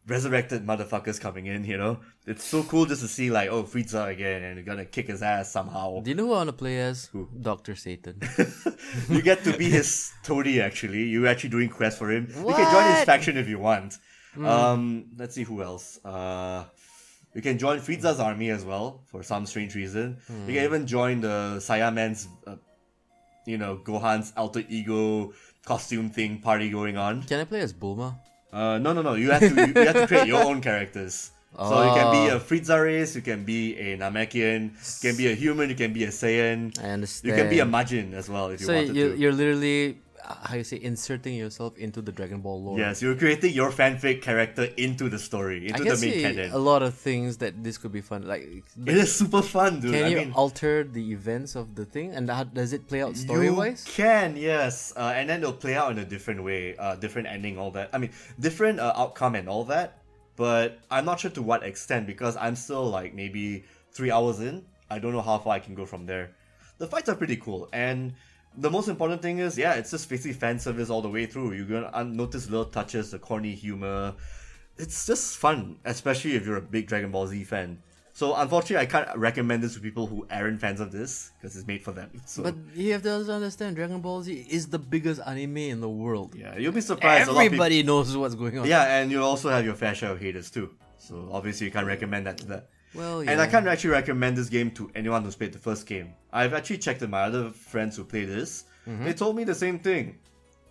[0.09, 1.64] resurrected motherfuckers coming in.
[1.64, 4.85] You know, it's so cool just to see like oh Frieza again and you're gonna
[4.85, 6.01] kick his ass somehow.
[6.01, 7.11] Do you know who I want to play as?
[7.40, 8.20] Doctor Satan.
[9.09, 11.05] you get to be his toady actually.
[11.05, 12.29] You're actually doing quests for him.
[12.42, 12.59] What?
[12.59, 13.98] You can join his faction if you want.
[14.42, 15.98] Um, let's see who else.
[16.05, 16.64] Uh,
[17.35, 20.18] you can join Frieza's army as well for some strange reason.
[20.46, 22.57] You can even join the Saiyaman's, uh,
[23.48, 25.32] you know, Gohan's alter ego
[25.64, 27.22] costume thing party going on.
[27.24, 28.14] Can I play as Bulma?
[28.52, 29.14] Uh, no, no, no.
[29.14, 31.30] You have to you, you have to create your own characters.
[31.56, 32.37] So you can be Oh.
[32.37, 35.92] a Frieza race, you can be a Namekian, you can be a human, you can
[35.92, 36.61] be a Saiyan.
[36.84, 37.26] I understand.
[37.28, 39.18] You can be a Majin as well if you So wanted you, to.
[39.18, 39.98] you're literally,
[40.29, 42.79] how you say, inserting yourself into the Dragon Ball lore.
[42.79, 46.53] Yes, you're creating your fanfic character into the story, into the main canon.
[46.53, 48.27] a lot of things that this could be fun.
[48.27, 48.43] Like,
[48.87, 49.93] It is super fun, dude.
[49.95, 53.03] can I you mean, alter the events of the thing, and how does it play
[53.03, 53.85] out story wise?
[53.88, 57.59] can, yes, uh, and then it'll play out in a different way, uh, different ending,
[57.59, 57.88] all that.
[57.93, 60.03] I mean, different uh, outcome and all that.
[60.37, 64.64] But I'm not sure to what extent because I'm still like maybe three hours in.
[64.88, 66.31] I don't know how far I can go from there.
[66.79, 68.14] The fights are pretty cool, and
[68.61, 71.53] the most important thing is, yeah, it's just basically fan service all the way through.
[71.53, 74.14] You're gonna notice little touches, the corny humor.
[74.77, 77.79] It's just fun, especially if you're a big Dragon Ball Z fan.
[78.12, 81.66] So unfortunately, I can't recommend this to people who aren't fans of this because it's
[81.68, 82.11] made for them.
[82.27, 85.88] So But you have to understand, Dragon Ball Z is the biggest anime in the
[85.88, 86.35] world.
[86.35, 87.29] yeah, you'll be surprised.
[87.29, 88.66] a lot of people- Everybody knows what's going on.
[88.66, 90.71] Yeah, and you'll also have your fair share of haters too.
[90.99, 92.68] So obviously you can't recommend that to that.
[92.94, 96.14] Well, And I can't actually recommend this game to anyone who's played the first game.
[96.33, 98.64] I've actually checked with my other friends who play this.
[98.88, 99.05] Mm-hmm.
[99.05, 100.18] They told me the same thing.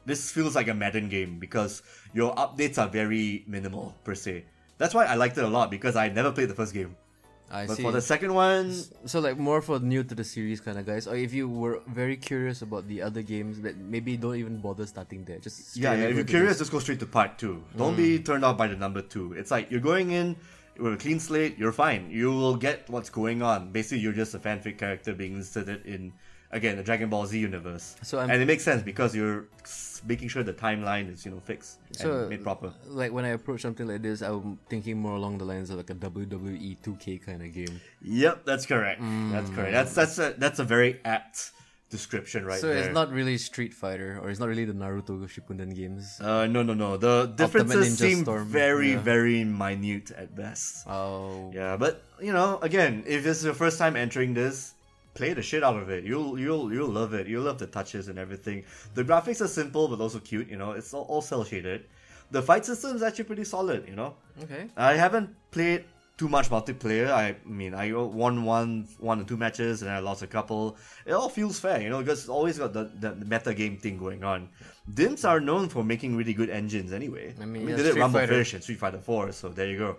[0.06, 4.46] This feels like a Madden game because your updates are very minimal per se.
[4.78, 6.96] That's why I liked it a lot because I never played the first game.
[7.50, 7.84] I But see.
[7.84, 8.74] for the second one,
[9.06, 11.82] So like more for new to the series kind of guys, or if you were
[11.88, 15.40] very curious about the other games, that maybe don't even bother starting there.
[15.40, 16.68] Just yeah, yeah, if you're curious, this.
[16.68, 17.64] just go straight to part two.
[17.78, 19.32] Don't be turned off by the number two.
[19.34, 20.36] It's like you're going in
[20.80, 22.10] with a clean slate, you're fine.
[22.10, 23.72] You will get what's going on.
[23.72, 26.14] Basically, you're just a fanfic character being inserted in
[26.52, 27.96] again the Dragon Ball Z universe.
[28.04, 29.48] So I'm- and it makes sense because you're
[30.06, 32.74] making sure the timeline is you know fixed So and made proper.
[32.86, 35.90] like when I approach something like this, I'm thinking more along the lines of like
[35.90, 37.82] a WWE 2K kind of game.
[38.02, 39.02] Yep, that's correct.
[39.02, 39.70] That's correct.
[39.70, 39.74] Mm.
[39.74, 41.52] That's that's a that's a very apt
[41.90, 42.78] description right so there.
[42.78, 46.20] it's not really Street Fighter, or it's not really the Naruto Shippuden games.
[46.20, 46.98] Uh, no, no, no.
[46.98, 49.00] The differences seem Storm, very, yeah.
[49.00, 50.88] very minute at best.
[50.88, 54.74] Oh, Yeah, but you know, again, if this is your first time entering this,
[55.14, 56.04] play the shit out of it.
[56.04, 57.28] You'll you'll you'll love it.
[57.28, 58.64] You'll love the touches and everything.
[58.94, 60.48] The graphics are simple but also cute.
[60.50, 61.86] You know, it's all, all cell shaded.
[62.32, 63.88] The fight system is actually pretty solid.
[63.88, 64.68] You know, okay.
[64.76, 65.86] I haven't played
[66.18, 67.10] too much multiplayer.
[67.12, 70.78] I mean, I won one one or two matches and I lost a couple.
[71.06, 73.98] It all feels fair, you know, because it's always got the, the meta game thing
[73.98, 74.50] going on.
[74.92, 77.36] Dimps are known for making really good engines anyway.
[77.42, 78.34] I mean, yeah, they did Street Rumble Fighter.
[78.34, 79.98] Fish and Street Fighter 4, so there you go.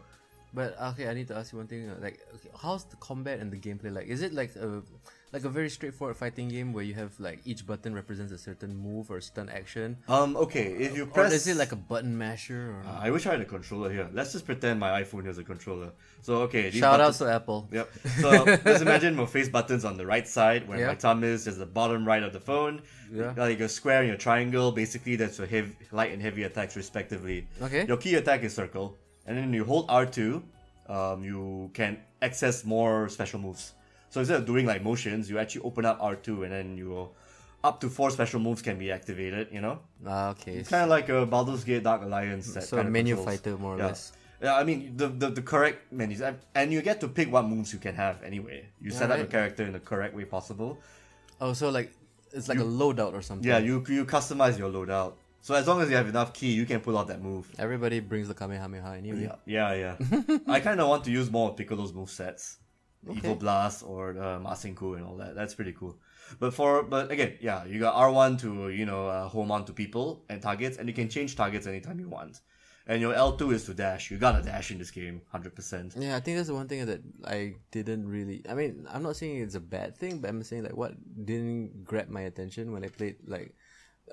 [0.54, 1.88] But okay, I need to ask you one thing.
[1.88, 4.06] uh, Like, okay, how's the combat and the gameplay like?
[4.06, 4.82] Is it like a
[5.32, 8.74] like a very straightforward fighting game where you have like each button represents a certain
[8.74, 11.32] move or stun action, Um, okay, if you or press.
[11.32, 12.72] is it like a button masher?
[12.76, 12.88] Or...
[12.88, 14.08] Uh, I wish I had a controller here.
[14.12, 15.90] Let's just pretend my iPhone has a controller.
[16.22, 17.68] So okay, these Shout buttons- out to Apple.
[17.72, 17.90] Yep.
[18.20, 18.30] So
[18.64, 21.66] let's imagine my face buttons on the right side where my thumb is, is the
[21.66, 22.82] bottom right of the phone.
[23.12, 23.34] Yeah.
[23.36, 27.46] Like your square and your triangle, basically that's your heavy, light and heavy attacks respectively.
[27.62, 27.86] Okay.
[27.86, 30.42] Your key attack is circle, and then you hold R2,
[30.88, 33.72] um, you can access more special moves.
[34.10, 37.14] So instead of doing like motions, you actually open up R2 and then you will
[37.64, 39.80] up to four special moves can be activated, you know?
[40.06, 40.52] Ah, okay.
[40.54, 42.54] It's kind of like a Baldur's Gate Dark Alliance.
[42.54, 43.38] That So kind menu controls.
[43.40, 43.86] fighter, more or yeah.
[43.86, 44.12] less.
[44.40, 46.22] Yeah, I mean the, the the correct menus,
[46.54, 48.66] and- you get to pick what moves you can have anyway.
[48.80, 50.78] You set up your character in the correct way possible.
[51.40, 51.92] Oh, so like
[52.32, 53.48] it's like a loadout or something.
[53.48, 55.14] Yeah, you you customize your loadout.
[55.40, 57.50] So as long as you have enough key, you can pull out that move.
[57.58, 59.30] Everybody brings the Kamehameha anyway.
[59.46, 60.38] Yeah, yeah, yeah.
[60.46, 62.58] I kind of want to use more of Piccolo's move sets,
[63.04, 63.38] Evil Okay.
[63.38, 65.34] Blast or uh, Masenko and all that.
[65.34, 65.96] That's pretty cool.
[66.38, 69.64] But for but again, yeah, you got R one to you know uh, home on
[69.66, 72.40] to people and targets, and you can change targets anytime you want.
[72.86, 74.10] And your L two is to dash.
[74.10, 75.94] You gotta dash in this game, hundred percent.
[75.96, 78.44] Yeah, I think that's the one thing that I didn't really.
[78.48, 80.92] I mean, I'm not saying it's a bad thing, but I'm saying like what
[81.24, 83.54] didn't grab my attention when I played like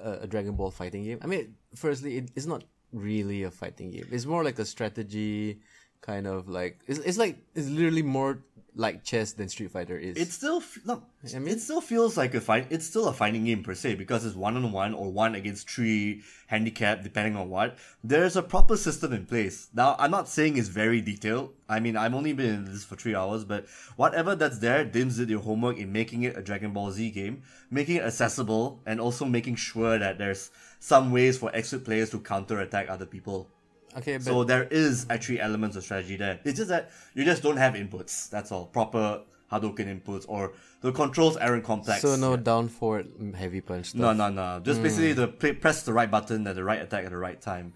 [0.01, 1.19] a, a Dragon Ball fighting game.
[1.21, 4.07] I mean, firstly, it, it's not really a fighting game.
[4.11, 5.59] It's more like a strategy
[6.01, 8.43] kind of like it's, it's like it's literally more
[8.75, 10.17] like chess than Street Fighter is.
[10.17, 11.01] It still f- no,
[11.33, 12.67] I mean- it still feels like a fight.
[12.69, 15.69] It's still a fighting game per se because it's one on one or one against
[15.69, 17.77] three handicap, depending on what.
[18.03, 19.69] There's a proper system in place.
[19.73, 21.53] Now, I'm not saying it's very detailed.
[21.69, 25.17] I mean, I've only been in this for three hours, but whatever that's there, Dimps
[25.17, 28.99] did your homework in making it a Dragon Ball Z game, making it accessible, and
[28.99, 33.49] also making sure that there's some ways for expert players to counter attack other people.
[33.97, 36.39] Okay, but So there is actually elements of strategy there.
[36.43, 38.29] It's just that you just don't have inputs.
[38.29, 38.65] That's all.
[38.67, 42.01] Proper Hadouken inputs or the controls aren't complex.
[42.01, 42.43] so no yet.
[42.43, 44.01] down forward mm, heavy punch stuff.
[44.01, 44.59] No, no, no.
[44.59, 45.21] Just basically Hmm.
[45.21, 47.73] the play, press the right button at the right attack at the right time.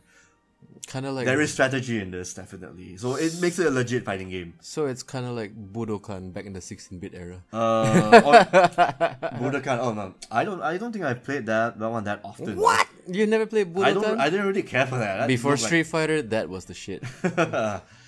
[0.88, 2.98] Kind of like There is strategy in this, definitely.
[2.98, 4.54] So it makes it a legit fighting game.
[4.62, 7.44] so it's kind of like Budokan back in the 16-bit era.
[7.54, 8.34] Uh, or,
[9.40, 9.78] Budokan.
[9.80, 10.62] Oh no, I don't.
[10.62, 12.56] I don't think I've played that that one that often.
[12.58, 12.88] What?
[13.08, 13.86] You never played Budokan?
[13.86, 14.20] I don't.
[14.20, 15.18] I didn't really care for that.
[15.20, 17.04] That Before looked like- Street Fighter, that was the shit.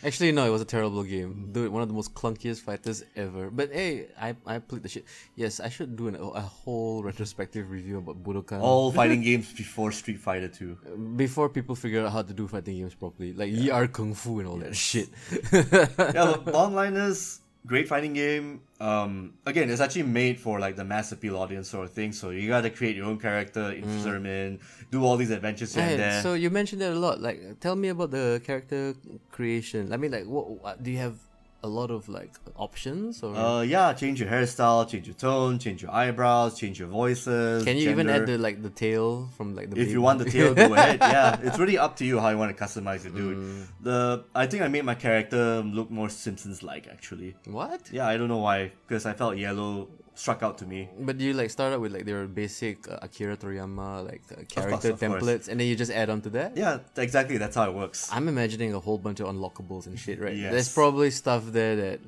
[0.03, 1.49] Actually, no, it was a terrible game.
[1.51, 3.51] Dude, one of the most clunkiest fighters ever.
[3.51, 5.05] But hey, I, I played the shit.
[5.35, 8.61] Yes, I should do an, a whole retrospective review about Budokan.
[8.61, 10.77] all fighting games before Street Fighter Two.
[11.15, 13.33] Before people figure out how to do fighting games properly.
[13.33, 15.09] Like Yie Ar Kung-Fu and all that shit.
[15.31, 18.62] yeah, but Onliners, great fighting game.
[18.80, 22.12] Um, again, it's actually made for like the mass appeal audience sort of thing.
[22.12, 25.84] So you gotta create your own character, infuse them in, do all these adventures here
[25.84, 26.21] and there.
[26.21, 27.21] so you mentioned that a lot.
[27.21, 28.95] Like, tell me about the character
[29.32, 29.93] creation.
[29.93, 31.15] I mean, like, what, what do you have
[31.63, 35.82] a lot of like options or uh, yeah, change your hairstyle, change your tone, change
[35.84, 37.63] your eyebrows, change your voices.
[37.63, 39.91] can you even add the like the tail from like the If baby?
[39.91, 41.00] you want the tail, go ahead.
[41.15, 43.38] Yeah, it's really up to you how you want to customize it, dude.
[43.38, 43.65] Mm.
[43.82, 47.36] The I think I made my character look more Simpsons-like, actually.
[47.45, 47.82] what?
[47.91, 50.89] Yeah, I don't know why, because I felt yellow struck out to me.
[51.00, 54.43] But do you like start out with like their basic uh, Akira Toriyama like uh,
[54.50, 55.24] character of course.
[55.24, 56.58] templates, and then you just add on to that?
[56.58, 57.38] Yeah, exactly.
[57.38, 58.10] That's how it works.
[58.12, 60.36] I'm imagining a whole bunch of unlockables and shit, right?
[60.36, 60.52] Yes.
[60.52, 62.00] There's probably stuff there that,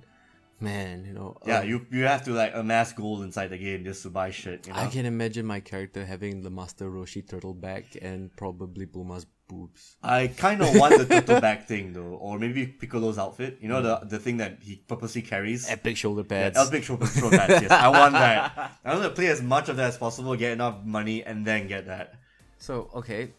[0.60, 1.38] man, you know.
[1.46, 4.32] Yeah, um, you you have to like amass gold inside the game just to buy
[4.32, 4.68] shit.
[4.68, 4.80] You know?
[4.80, 9.96] I can imagine my character having the Master Roshi turtle back and probably Bulma's boobs.
[10.02, 13.58] I kind of want the turtle back thing though, or maybe Piccolo's outfit.
[13.62, 15.70] You know the the thing that he purposely carries.
[15.70, 16.58] Epic shoulder pads.
[16.58, 18.78] Elf Big Shoulder Throw pads, Yes, I want that.
[18.84, 21.68] I want to play as much of that as possible, get enough money, and then
[21.68, 22.16] get that.
[22.58, 23.32] So okay,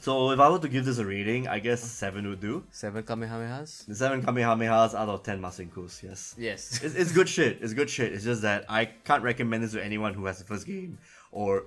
[0.00, 2.64] So if I were to give this a rating, I guess seven would do.
[2.70, 3.86] Seven Kamehamehas.
[3.86, 6.34] The seven Kamehamehas out of ten Masenkos, yes.
[6.38, 6.80] Yes.
[6.82, 7.58] It's, it's good shit.
[7.60, 8.12] It's good shit.
[8.12, 10.98] It's just that I can't recommend this to anyone who has the first game
[11.32, 11.64] or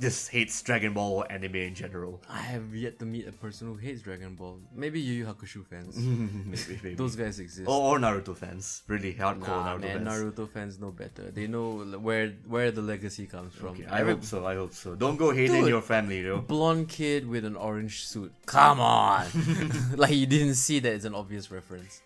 [0.00, 2.20] just hates Dragon Ball anime in general.
[2.28, 4.58] I have yet to meet a person who hates Dragon Ball.
[4.74, 5.96] Maybe Yu Yu Hakusho fans.
[5.98, 6.94] maybe, maybe.
[6.96, 7.68] Those guys exist.
[7.68, 8.82] or, or Naruto fans.
[8.88, 10.08] Really hardcore Nah, Naruto man, fans.
[10.08, 11.30] Naruto fans know better.
[11.30, 13.68] They know where where the legacy comes from.
[13.68, 14.44] Okay, I Every hope so.
[14.46, 14.94] I hope so.
[14.96, 15.68] Don't go hating Dude.
[15.68, 16.38] your family, though.
[16.40, 18.32] blonde kid with an orange suit.
[18.46, 19.26] Come on,
[19.96, 22.02] like you didn't see that it's an obvious reference.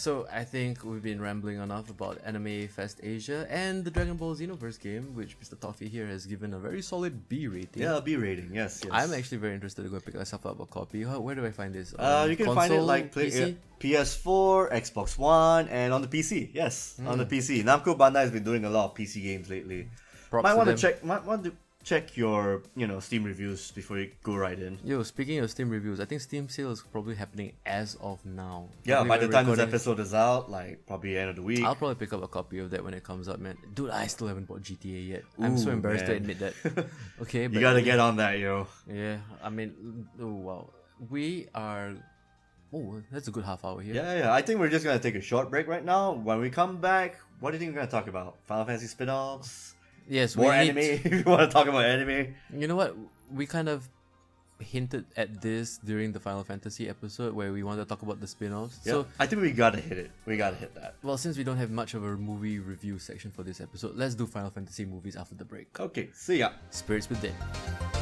[0.00, 4.34] So I think we've been rambling enough about Anime Fest Asia and the Dragon Ball
[4.34, 5.60] Xenoverse game, which Mr.
[5.60, 7.82] Toffee here has given a very solid B rating.
[7.82, 8.48] Yeah, B rating.
[8.54, 8.90] Yes, yes.
[8.90, 11.02] I'm actually very interested to go pick myself up a copy.
[11.02, 11.92] How, where do I find this?
[11.92, 13.52] Uh, you can find it like play, PC?
[13.52, 16.48] uh, PS4, Xbox One, and on the PC.
[16.54, 17.62] Yes, on the PC.
[17.62, 19.90] Namco Bandai has been doing a lot of PC games lately.
[20.30, 21.04] Props might to want to check.
[21.04, 24.78] Might want to check your you know Steam reviews before you go right in.
[24.84, 28.68] Yo, speaking of Steam reviews, I think Steam sale is probably happening as of now.
[28.84, 31.64] Yeah, by the time this episode is out, like probably end of the week.
[31.64, 33.56] I'll probably pick up a copy of that when it comes out, man.
[33.74, 35.24] Dude, I still haven't bought GTA yet.
[35.38, 36.54] I'm so Ooh, embarrassed to admit that.
[37.22, 38.66] Okay, but you gotta get on that, yo.
[38.86, 40.70] Yeah, I mean, oh wow,
[41.08, 41.94] we are.
[42.72, 43.94] Oh, that's a good half hour here.
[43.94, 44.32] Yeah, yeah.
[44.32, 46.12] I think we're just gonna take a short break right now.
[46.12, 48.38] When we come back, what do you think we're gonna talk about?
[48.44, 49.74] Final Fantasy spin-offs?
[50.08, 50.76] Yes, More we anime?
[50.76, 52.34] need- if you want to talk about anime.
[52.54, 52.96] You know what?
[53.32, 53.88] We kind of
[54.58, 58.26] hinted at this during the Final Fantasy episode where we wanted to talk about the
[58.26, 58.78] spin-offs.
[58.84, 60.10] Yeah, So, I think we gotta hit it.
[60.26, 60.96] We gotta hit that.
[61.02, 64.14] well, since we don't have much of a movie review section for this episode, let's
[64.14, 65.78] do Final Fantasy movies after the break.
[65.80, 66.50] Okay, see ya.
[66.70, 67.32] Spirits Within.
[67.32, 67.99] And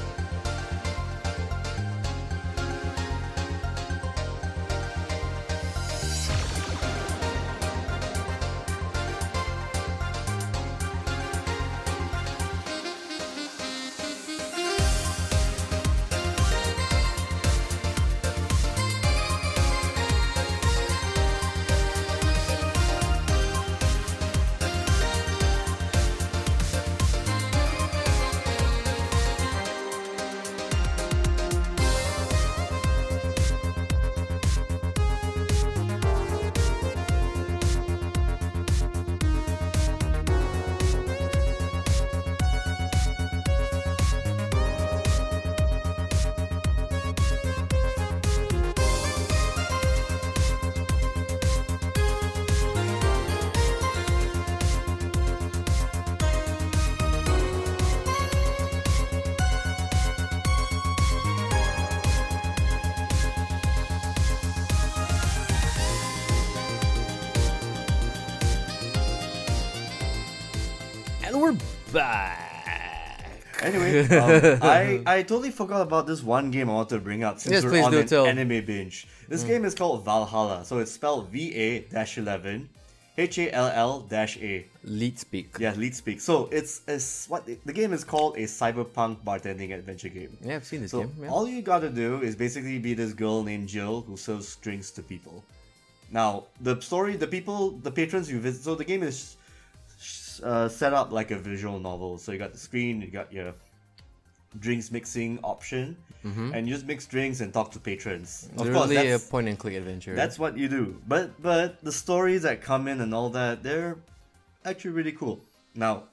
[71.93, 72.45] back.
[73.61, 77.41] Anyway, um, I I totally forgot about this one game I wanted to bring up
[77.41, 78.27] since Yes, we're please on do an tell.
[78.27, 79.09] anime binge.
[79.29, 82.69] This game is called Valhalla, so it's spelled V A dash eleven,
[83.17, 84.65] H A L L dash A.
[84.85, 85.57] Leet speak.
[85.59, 86.21] Yeah, leet speak.
[86.21, 90.39] So it's it's what the game is called a cyberpunk bartending adventure game.
[90.41, 91.15] Yeah, I've seen this So game.
[91.23, 91.29] Yeah.
[91.29, 95.03] all you gotta do is basically be this girl named Jill who serves drinks to
[95.03, 95.43] people.
[96.13, 98.63] Now the story, the people, the patrons you visit.
[98.63, 99.37] So the game is
[100.43, 102.19] uh, set up like a visual novel.
[102.19, 103.55] So you got the screen, you got your
[104.61, 108.51] drinks mixing option, and you just mix drinks and talk to patrons.
[108.59, 110.15] Of course, Literally a point and click adventure.
[110.15, 111.01] that's what you do.
[111.09, 113.97] But but the stories that come in and all that, they're
[114.67, 115.41] actually really cool.
[115.75, 116.05] Now,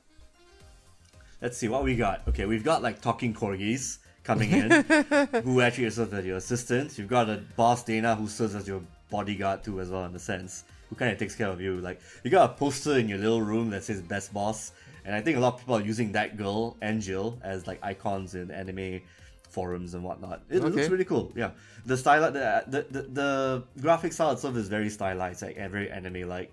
[1.41, 2.21] let's see what we got.
[2.29, 4.71] Okay, we've got like talking corgis coming in,
[5.43, 6.97] who actually serves as your assistant.
[6.97, 10.19] You've got a boss Dana who serves as your bodyguard too, as well in a
[10.19, 11.80] sense, who kind of takes care of you.
[11.82, 14.71] Like you got a poster in your little room that says "Best Boss,"
[15.04, 17.80] and I think a lot of people are using that girl and Jill as like
[17.84, 19.02] icons in anime
[19.50, 20.41] forums and whatnot.
[20.50, 21.32] It looks really cool.
[21.36, 21.52] Yeah,
[21.86, 25.89] the style, the the, the the graphic style itself is very stylized, like and very
[25.89, 26.52] anime like.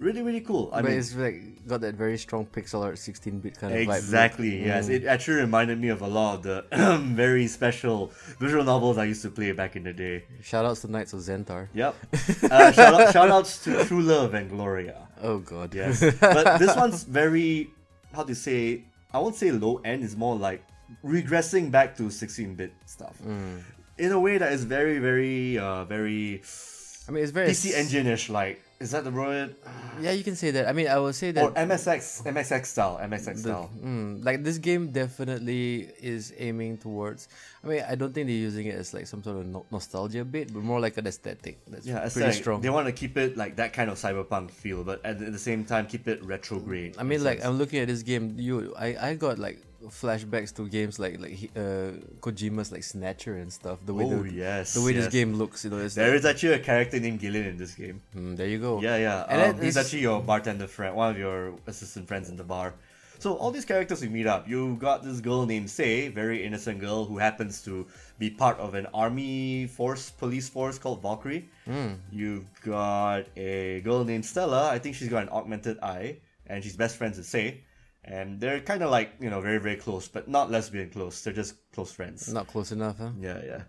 [0.00, 0.70] Really, really cool.
[0.72, 3.96] I but mean, it's like got that very strong pixel art 16-bit kind of vibe.
[3.96, 4.88] Exactly, yes.
[4.88, 6.64] It actually reminded me of a lot of the
[7.02, 10.24] very special visual novels I used to play back in the day.
[10.40, 11.68] Shout outs to Knights of Xentar.
[11.74, 11.94] Yep.
[12.50, 15.08] Uh, shout, out, shout outs to True Love and Gloria.
[15.20, 15.74] Oh god.
[15.74, 16.00] Yes.
[16.20, 17.70] But this one's very,
[18.14, 20.62] how to say, I won't say low end, it's more like
[21.04, 23.20] regressing back to 16 bit stuff.
[23.98, 26.42] In a way that is very, very, uh, very
[27.08, 28.62] I mean, it's very PC engine ish, like.
[28.80, 29.56] Is that the word?
[30.00, 30.68] Yeah, you can say that.
[30.68, 33.70] I mean, I will say that Or MSX, MSX style, MSX the- style.
[33.82, 37.26] mm, like this game definitely is aiming towards.
[37.64, 40.24] I mean, I don't think they're using it as like some sort of no- nostalgia
[40.24, 41.58] bit, but more like an aesthetic.
[41.66, 42.60] That's Yeah, pretty like strong.
[42.60, 45.38] They want to keep it like that kind of cyberpunk feel, but at the the
[45.42, 46.94] same time keep it retrograde.
[46.98, 48.34] I mean, like I'm looking at this game.
[48.38, 53.52] You, I, I got like flashbacks to games like like uh, Kojima's like Snatcher and
[53.52, 53.78] stuff.
[53.86, 55.04] The way Oh, the, yes, the way yes.
[55.04, 57.56] this game looks, you know, it's There like, is actually a character named Gillian in
[57.56, 58.02] this game.
[58.16, 58.80] mm, there you go.
[58.80, 59.24] Yeah, yeah.
[59.28, 62.74] And um, he's actually your bartender friend, one of your assistant friends in the bar.
[63.20, 64.48] So all these characters we meet up.
[64.48, 67.84] You got this girl named Sei, very innocent girl who happens to
[68.18, 71.48] be part of an army force, police force called Valkyrie.
[71.64, 71.94] Hmm.
[72.12, 74.68] You've got a girl named Stella.
[74.70, 77.60] I think she's got an augmented eye, and she's best friends with Sei.
[78.04, 81.22] And they're kind of like you know very very close, but not lesbian close.
[81.22, 82.32] They're just close friends.
[82.32, 83.10] Not close enough, huh?
[83.20, 83.62] Yeah, yeah.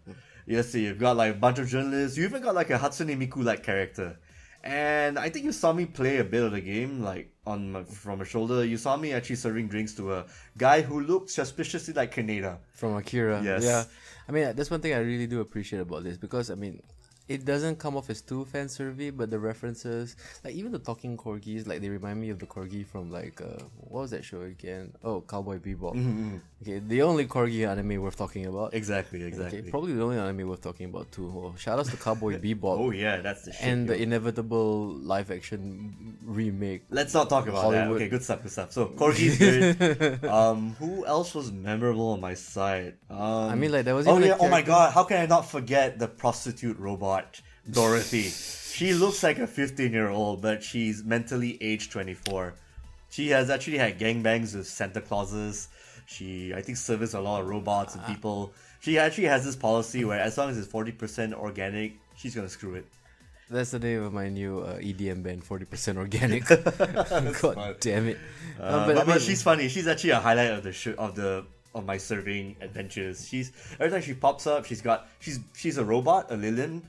[0.46, 2.18] Yes, see, you've got like a bunch of journalists.
[2.18, 4.18] You even got like a Hatsune Miku like character.
[4.64, 7.84] And I think you saw me play a bit of the game, like on my,
[7.84, 8.66] from a shoulder.
[8.66, 10.26] You saw me actually serving drinks to a
[10.58, 12.58] guy who looked suspiciously like Kaneda.
[12.74, 13.42] From Akira.
[13.44, 13.64] Yes.
[13.64, 13.84] Yeah.
[14.28, 16.82] I mean, that's one thing I really do appreciate about this because I mean,
[17.30, 21.16] it doesn't come off as too fan service, but the references, like even the talking
[21.16, 24.42] corgis, like they remind me of the corgi from like uh, what was that show
[24.42, 24.92] again?
[25.04, 25.94] Oh, Cowboy Bebop.
[25.96, 28.74] Mm-hmm, Okay, the only corgi anime worth talking about.
[28.74, 29.60] Exactly, exactly.
[29.60, 31.32] Okay, probably the only anime worth talking about too.
[31.34, 33.62] Oh, shout outs to Cowboy Bebop oh yeah, that's the shit.
[33.62, 33.94] and yo.
[33.94, 36.84] the inevitable live action remake.
[36.90, 37.88] Let's not talk about Hollywood.
[37.88, 37.96] that.
[37.96, 38.72] Okay, good stuff, good stuff.
[38.72, 40.26] So Corgi's good.
[40.38, 42.96] um, who else was memorable on my side?
[43.10, 44.38] Um, I mean, like, there was Oh yeah.
[44.40, 44.94] Oh my god!
[44.94, 47.19] How can I not forget the prostitute robot,
[47.70, 48.30] Dorothy?
[48.30, 52.54] she looks like a fifteen-year-old, but she's mentally aged twenty-four.
[53.10, 55.68] She has actually had gangbangs with Santa Clauses.
[56.06, 58.00] She, I think, serviced a lot of robots Ah.
[58.06, 58.54] and people.
[58.82, 62.50] She actually has this policy where as long as it's forty percent organic, she's gonna
[62.50, 62.86] screw it.
[63.52, 66.46] That's the name of my new uh, EDM band, Forty Percent Organic.
[67.42, 68.18] God damn it!
[68.60, 69.68] Uh, Uh, but, I but she's funny.
[69.70, 71.46] She's actually a highlight of the show of the
[71.76, 73.28] of my serving adventures.
[73.28, 76.84] She's every time she pops up, she's got she's she's a robot, a Lilin.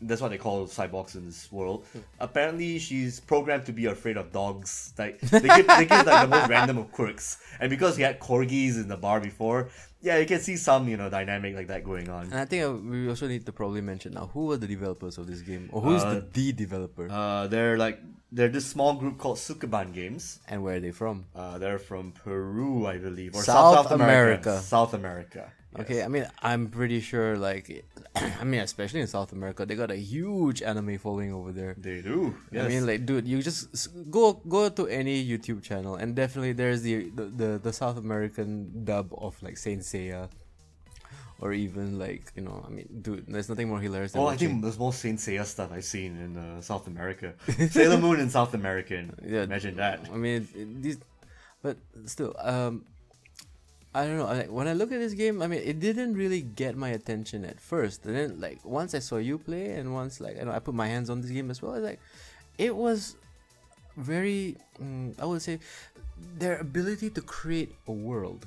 [0.00, 1.86] That's what they call cyborgs in this world.
[1.92, 2.00] Hmm.
[2.20, 4.92] Apparently, she's programmed to be afraid of dogs.
[4.98, 7.38] Like they give, they give like the most random of quirks.
[7.60, 9.70] And because we had corgis in the bar before,
[10.06, 12.24] yeah, you can see some you know dynamic like that going on.
[12.32, 15.18] And I think uh, we also need to probably mention now who were the developers
[15.18, 17.98] of this game, or who's the Uh, the developer, Uh, they're like
[18.36, 20.24] they're this small group called Sukeban Games.
[20.50, 21.16] and where are they from?
[21.34, 24.50] Uh, they're from Peru, I believe, or South South, America.
[24.50, 24.52] America.
[24.74, 25.44] South America.
[25.82, 27.66] Okay, I mean, I'm pretty sure, like,
[28.42, 31.72] I mean, especially in South America, they got a huge anime following over there.
[31.76, 32.32] They do.
[32.50, 32.64] Yes.
[32.64, 33.68] I mean, like, dude, you just
[34.10, 38.84] go go to any YouTube channel, and definitely there's the the, the, the South American
[38.88, 39.95] dub of like Saint Seiya,
[41.42, 44.36] or even like you know, I mean, dude, there's nothing more hilarious than oh, I
[44.36, 47.34] think there's more Saint Seiya stuff I've seen in uh, South America.
[47.70, 49.02] Sailor Moon in South American.
[49.24, 49.42] Yeah.
[49.50, 49.98] Imagine that.
[50.12, 50.98] I mean, it- these,
[51.62, 51.76] but
[52.06, 52.84] still, um,
[53.94, 54.26] I don't know.
[54.26, 57.44] I, when I look at this game, I mean, it didn't really get my attention
[57.44, 58.04] at first.
[58.06, 60.74] And then, like, once I saw you play, and once, like, I know I put
[60.74, 61.72] my hands on this game as well.
[61.72, 62.00] I was like,
[62.58, 63.16] it was
[63.96, 65.58] very, mm, I would say,
[66.38, 68.46] their ability to create a world.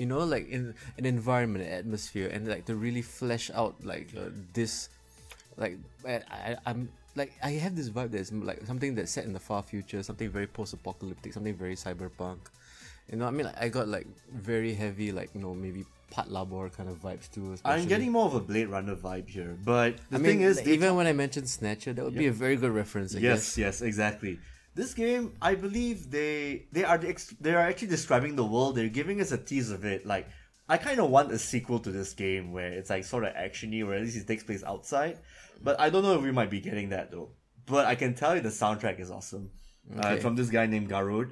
[0.00, 4.08] You know, like in an environment, an atmosphere, and like to really flesh out like
[4.16, 4.88] uh, this
[5.58, 5.76] like
[6.08, 9.44] I, I, I'm like I have this vibe that's like something that's set in the
[9.48, 12.38] far future, something very post-apocalyptic, something very cyberpunk.
[13.12, 16.74] You know, I mean, like, I got like very heavy, like you know, maybe Patlabor
[16.74, 17.56] kind of vibes too.
[17.62, 20.66] I'm getting more of a Blade Runner vibe here, but the I mean, thing is,
[20.66, 23.14] even when I mentioned Snatcher, that would be a very good reference.
[23.14, 23.58] I yes, guess.
[23.58, 24.38] yes, exactly.
[24.74, 28.76] This game, I believe they they are they are actually describing the world.
[28.76, 30.06] They're giving us a tease of it.
[30.06, 30.28] Like
[30.68, 33.84] I kind of want a sequel to this game where it's like sort of actiony,
[33.84, 35.18] or at least it takes place outside.
[35.62, 37.30] But I don't know if we might be getting that though.
[37.66, 39.50] But I can tell you the soundtrack is awesome.
[39.98, 41.30] Uh, from this guy named Garoad,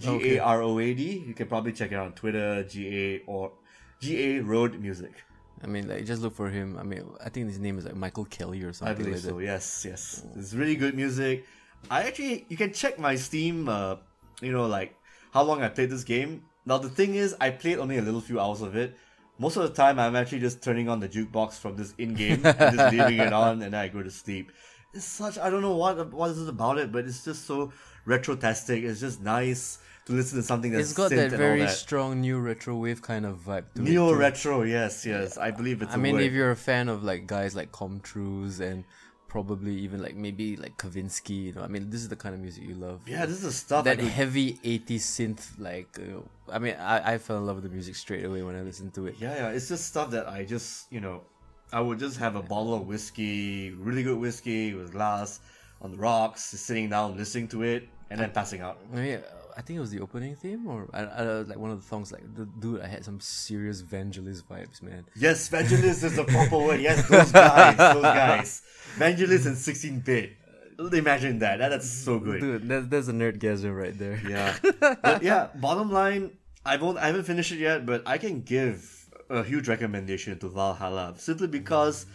[0.00, 1.22] G A R O A D.
[1.26, 2.64] You can probably check it out on Twitter.
[2.64, 3.52] G A or
[4.00, 5.12] G A Road Music.
[5.62, 6.76] I mean, like just look for him.
[6.76, 9.22] I mean, I think his name is like Michael Kelly or something I believe like
[9.22, 9.38] so.
[9.38, 9.44] that.
[9.44, 10.26] Yes, yes.
[10.34, 11.44] It's really good music.
[11.90, 13.68] I actually, you can check my Steam.
[13.68, 13.96] Uh,
[14.40, 14.96] you know, like
[15.32, 16.44] how long I played this game.
[16.66, 18.96] Now the thing is, I played only a little few hours of it.
[19.38, 22.76] Most of the time, I'm actually just turning on the jukebox from this in-game and
[22.76, 24.52] just leaving it on, and then I go to sleep.
[24.92, 27.72] It's such I don't know what what is it about it, but it's just so
[28.04, 28.84] retro-tastic.
[28.84, 31.60] It's just nice to listen to something that's It's got synth that and all very
[31.60, 31.70] that.
[31.70, 33.88] strong new retro wave kind of vibe to it.
[33.88, 35.36] neo retro Yes, yes.
[35.36, 35.92] I believe it's.
[35.92, 36.22] I mean, word.
[36.24, 38.84] if you're a fan of like guys like Com Truise and
[39.34, 42.40] probably even like maybe like Kavinsky, you know, I mean, this is the kind of
[42.40, 43.00] music you love.
[43.04, 46.20] yeah, this is the stuff I that could heavy 80s synth, like, uh,
[46.56, 48.94] I mean, I, I fell in love with the music straight away when I listened
[48.94, 49.16] to it.
[49.18, 51.22] Yeah, yeah, it's just stuff that I just, you know,
[51.72, 55.40] I would just have a bottle of whiskey, really good whiskey with glass
[55.82, 58.78] on the rocks, sitting down listening to it, and then passing out.
[58.92, 59.20] I mean,
[59.56, 62.10] I think it was the opening theme, or I, I, like one of the songs.
[62.12, 65.06] Like, the, dude, I had some serious Vangelis vibes, man.
[65.16, 66.80] Yes, Vangelis is the proper word.
[66.80, 68.62] Yes, those guys, those guys.
[68.98, 70.32] Vangelis in 16 bit.
[70.92, 71.58] Imagine that.
[71.60, 71.68] that.
[71.68, 72.40] That's so good.
[72.40, 74.20] Dude, that, that's a nerdgasm right there.
[74.28, 74.56] Yeah.
[75.02, 76.32] but yeah, bottom line,
[76.66, 76.98] I won't.
[76.98, 81.46] I haven't finished it yet, but I can give a huge recommendation to Valhalla simply
[81.46, 82.06] because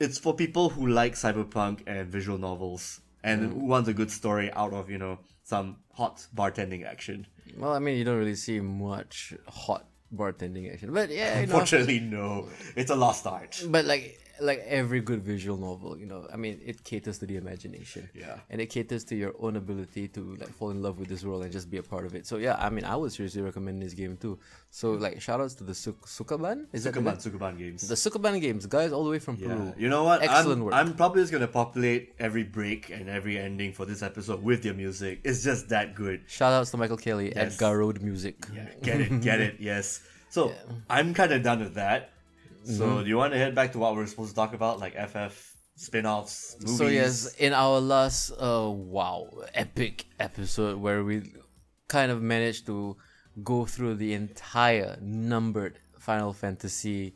[0.00, 3.52] it's for people who like cyberpunk and visual novels and Mm.
[3.54, 5.18] who want a good story out of you know
[5.48, 7.26] some hot bartending action.
[7.56, 11.54] Well, I mean, you don't really see much hot bartending action, but yeah, you know,
[11.54, 12.48] Unfortunately, no.
[12.76, 13.62] It's a lost art.
[13.68, 17.36] but like like every good visual novel, you know, I mean, it caters to the
[17.36, 18.08] imagination.
[18.14, 18.38] Yeah.
[18.50, 21.42] And it caters to your own ability to like fall in love with this world
[21.42, 22.26] and just be a part of it.
[22.26, 24.38] So yeah, I mean, I would seriously recommend this game too.
[24.70, 26.66] So like, shout outs to the Suk- Sukeban.
[26.72, 27.16] Is that Sukuban, name?
[27.16, 27.88] Sukuban games.
[27.88, 29.48] The Sukeban games, guys, all the way from Yeah.
[29.48, 29.74] Peru.
[29.78, 30.22] You know what?
[30.22, 30.74] Excellent I'm, work.
[30.74, 34.74] I'm probably just gonna populate every break and every ending for this episode with your
[34.74, 35.20] music.
[35.24, 36.22] It's just that good.
[36.28, 37.54] Shout outs to Michael Kelly Yes.
[37.54, 38.36] at Garoad Music.
[38.54, 40.00] Yeah, get it, get it, yes.
[40.30, 40.52] So
[40.90, 42.10] I'm kind of done with that.
[42.68, 43.02] So Mm-hmm.
[43.04, 45.56] do you want to head back to what we're supposed to talk about, like FF
[45.76, 46.76] spin-offs, movies?
[46.78, 51.32] So yes, in our last uh wow epic episode where we
[51.88, 52.96] kind of managed to
[53.42, 57.14] go through the entire numbered Final Fantasy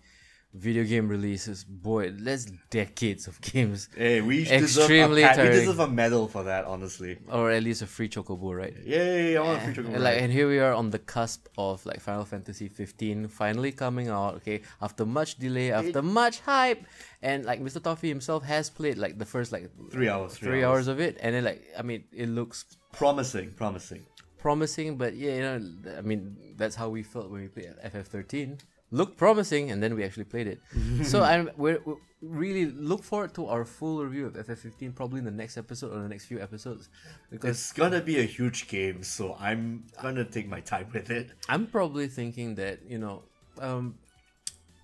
[0.55, 1.65] video game releases.
[1.65, 3.89] Boy, that's decades of games.
[3.97, 7.19] Hey, we Extremely deserve a we deserve a medal for that, honestly.
[7.31, 8.75] Or at least a free chocobo, right?
[8.85, 9.37] Yay!
[9.37, 9.95] I want a free chocolate.
[9.95, 13.73] And like and here we are on the cusp of like Final Fantasy 15 finally
[13.73, 16.85] coming out, okay, after much delay, after much hype.
[17.23, 17.83] And like Mr.
[17.83, 20.89] Toffee himself has played like the first like Three hours, three, three hours.
[20.89, 20.89] hours.
[20.89, 24.03] of it and then like I mean it looks promising, promising.
[24.39, 25.59] promising, but yeah, you know,
[25.97, 28.59] I mean, that's how we felt when we played FF13.
[28.93, 30.61] Looked promising, and then we actually played it.
[31.05, 35.25] so I'm we're, we really look forward to our full review of FF15 probably in
[35.25, 36.89] the next episode or the next few episodes,
[37.31, 41.31] because It's gonna be a huge game, so I'm gonna take my time with it.
[41.49, 43.25] I'm probably thinking that you know,
[43.59, 43.97] um,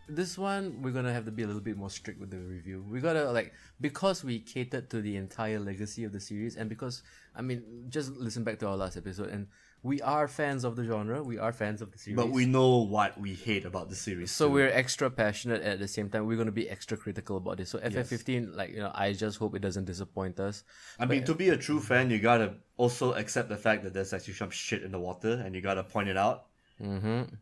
[0.08, 2.84] this one we're gonna have to be a little bit more strict with the review.
[2.90, 7.02] We gotta like because we catered to the entire legacy of the series, and because
[7.36, 9.46] I mean, just listen back to our last episode, and
[9.82, 11.22] we are fans of the genre.
[11.22, 14.30] We are fans of the series, But we know what we hate about the series.
[14.30, 14.54] so too.
[14.54, 16.26] we're extra passionate at the same time.
[16.26, 17.70] We're gonna be extra critical about this.
[17.70, 20.64] So FF15, like you know, I just hope it doesn't disappoint us.
[20.98, 24.12] I mean, to be a true fan, you gotta also accept the fact that there's
[24.12, 26.46] actually some shit in the water, and you gotta point it out.
[26.82, 27.34] Mm-hmm.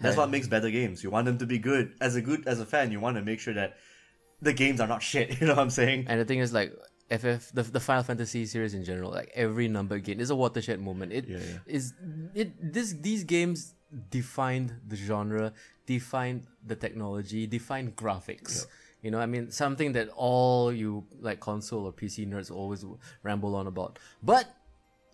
[0.00, 1.02] That's what makes better games.
[1.02, 1.94] You want them to be good.
[2.00, 3.76] As a good as a fan, you want to make sure that
[4.42, 5.26] the games are not shit.
[5.40, 6.06] You know what I'm saying?
[6.08, 6.72] And the thing is, like
[7.10, 10.80] FF, the, the Final Fantasy series in general, like every number game is a watershed
[10.80, 11.12] moment.
[11.12, 11.58] It Yeah, yeah.
[11.66, 11.94] is
[12.34, 13.74] it this these games
[14.10, 15.52] defined the genre,
[15.86, 18.66] defined the technology, defined graphics.
[19.02, 22.84] You know, I mean, something that all you like console or PC nerds always
[23.22, 24.00] ramble on about.
[24.20, 24.52] But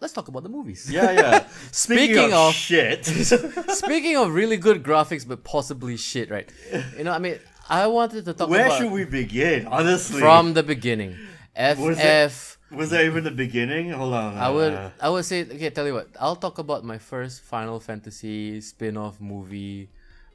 [0.01, 0.91] let's talk about the movies.
[0.91, 1.47] Yeah, yeah.
[1.73, 3.05] Speaking of- shit,
[3.85, 6.49] Speaking of really good graphics, but possibly shit, right?
[6.97, 7.39] You know, I mean,
[7.69, 9.67] I wanted to talk where about should we begin?
[9.67, 11.17] Honestly, from the beginning.
[11.57, 12.59] Was FF.
[12.71, 13.91] it- was that even the beginning?
[13.91, 14.39] Hold on.
[14.39, 17.43] I would uh, I would say okay, tell you what, I'll talk about my first
[17.43, 19.91] Final Fantasy spin-off movie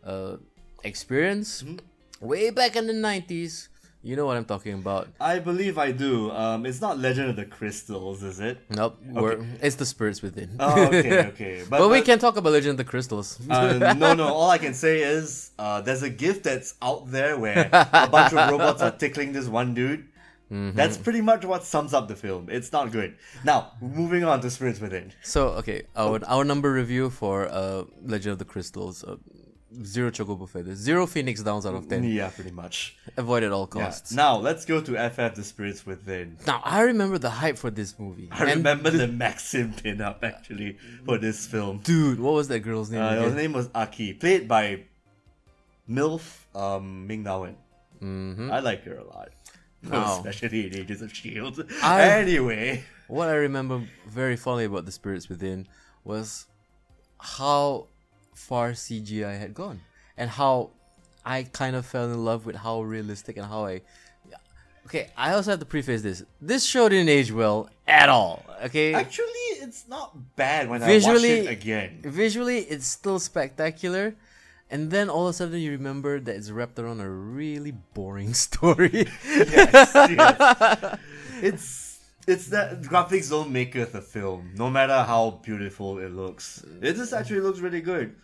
[0.06, 0.38] uh
[0.84, 1.64] experience.
[1.64, 2.28] Mm-hmm.
[2.28, 3.70] Way back in the nineties.
[4.04, 5.10] You know what I'm talking about.
[5.20, 6.32] I believe I do.
[6.32, 8.60] Um, it's not Legend of the Crystals, is it?
[8.70, 8.96] Nope.
[9.04, 10.56] We're, it's the spirits within.
[10.62, 11.64] Oh, okay, okay.
[11.68, 13.38] But, but we but- can talk about Legend of the Crystals.
[13.50, 14.28] Uh, no, no.
[14.28, 18.32] All I can say is uh, there's a gift that's out there where a bunch
[18.34, 20.08] of robots are tickling this one dude.
[20.52, 20.78] Mm-hmm.
[20.78, 22.48] That's pretty much what sums up the film.
[22.50, 23.16] It's not good.
[23.44, 25.12] Now, moving on to Spirits Within.
[25.22, 29.18] So okay, our our number review for uh Legend of the Crystals, uh,
[29.84, 32.04] zero chocobo feathers, zero phoenix downs out of ten.
[32.06, 32.96] Yeah, pretty much.
[33.18, 33.84] Avoid at all Yeah.
[33.84, 34.14] costs.
[34.14, 36.38] Now, let's go to FF The Spirits Within.
[36.48, 38.30] Now I remember the hype for this movie.
[38.32, 41.80] I And remember the Maxim pin-up actually for this film.
[41.84, 43.02] dude, what was that girl's name?
[43.02, 44.86] Uh, her name was Aki, played by
[45.90, 47.58] MILF um, Ming Na Wen.
[48.02, 48.52] Mm-hmm.
[48.52, 49.30] I like her a lot.
[49.92, 50.18] Wow.
[50.26, 51.64] Especially in Agents of S.H.I.E.L.D.
[51.84, 52.84] I- Anyway.
[53.08, 55.68] What I remember very fondly about the spirits within
[56.04, 56.46] was
[57.20, 57.88] how
[58.36, 59.80] far CGI had gone
[60.18, 60.72] and how
[61.26, 63.82] I kind of fell in love with how realistic and how I.
[64.86, 66.24] Okay, I also have to preface this.
[66.42, 68.46] This show didn't age well at all.
[68.66, 69.26] Okay, Actually,
[69.62, 72.00] it's not bad when Visually- I watch it again.
[72.04, 74.16] visually it's still spectacular,
[74.70, 78.34] and then all of a sudden you remember that it's wrapped around a really boring
[78.48, 79.08] story.
[79.26, 81.00] yes, yes.
[81.42, 86.64] It's it's that graphics don't maketh a film, no matter how beautiful it looks.
[86.82, 88.16] It just actually looks really good.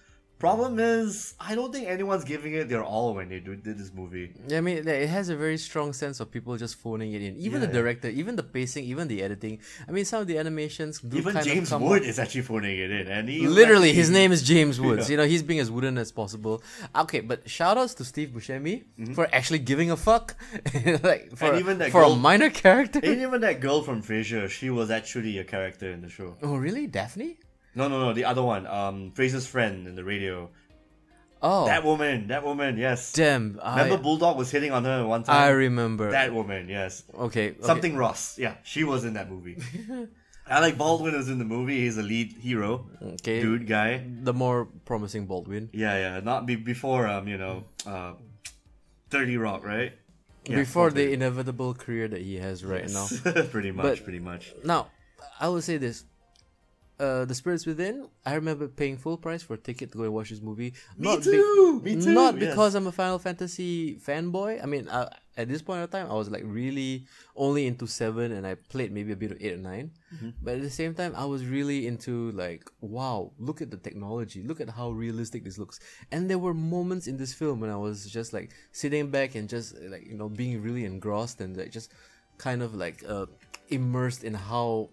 [0.43, 3.91] Problem is, I don't think anyone's giving it their all when they do, did this
[3.99, 4.27] movie.
[4.49, 7.33] Yeah, I mean, it has a very strong sense of people just phoning it in.
[7.37, 7.79] Even the Yeah.
[7.79, 9.59] director, even the pacing, even the editing.
[9.87, 12.75] I mean, some of the animations do Even kind James Wood out- is actually phoning
[12.77, 15.05] it in, and he Literally, his name is James Woods.
[15.07, 15.11] Yeah.
[15.13, 16.55] You know, he's being as wooden as possible.
[17.03, 19.13] Okay, but shout outs to Steve Buscemi Mm-hmm.
[19.13, 20.35] for actually giving a fuck,
[21.09, 22.99] like for, And even that for a minor character.
[23.01, 26.35] And even that girl from Frasier, she was actually a character in the show.
[26.43, 27.37] oh, really, Daphne?
[27.76, 28.67] No, no, no, the other one.
[28.67, 30.49] Um, Frasier's friend in the radio.
[31.41, 33.11] Oh, That woman, that woman, yes.
[33.11, 33.59] damn!
[33.59, 35.36] Remember I, Bulldog was hitting on her one time?
[35.36, 36.09] I remember.
[36.11, 37.03] That woman, yes.
[37.13, 37.61] okay, okay.
[37.61, 38.39] Something Ross.
[38.39, 39.57] Yeah, she was in that movie.
[40.49, 41.80] Alec Baldwin was in the movie.
[41.82, 42.86] He's a lead hero.
[43.01, 43.41] Okay.
[43.41, 44.05] Dude guy.
[44.07, 45.69] The more promising Baldwin.
[45.74, 46.19] Yeah, yeah.
[46.19, 48.13] Not be- before um, you know, uh
[49.09, 49.93] 30 Rock, right?
[50.45, 53.07] Yeah, Before the inevitable career that he has right now.
[53.51, 54.53] pretty much, But- pretty much.
[54.63, 54.88] Now,
[55.39, 56.03] I will say this.
[56.99, 58.07] Uh, the Spirits Within.
[58.25, 60.73] I remember paying full price for a ticket to go and watch this movie.
[60.97, 62.51] Me too, me too, Not yes.
[62.51, 64.61] because I'm a Final Fantasy fanboy.
[64.63, 68.31] I mean, uh, at this point in time, I was like really only into seven,
[68.31, 70.29] and I played maybe a bit of eight or 9 Mm-hmm.
[70.43, 74.43] But at the same time, I was really into like, wow, look at the technology,
[74.43, 75.79] look at how realistic this looks.
[76.11, 79.49] And there were moments in this film when I was just like sitting back and
[79.49, 81.91] just like you know being really engrossed and like just
[82.37, 83.25] kind of like uh,
[83.69, 84.89] immersed in how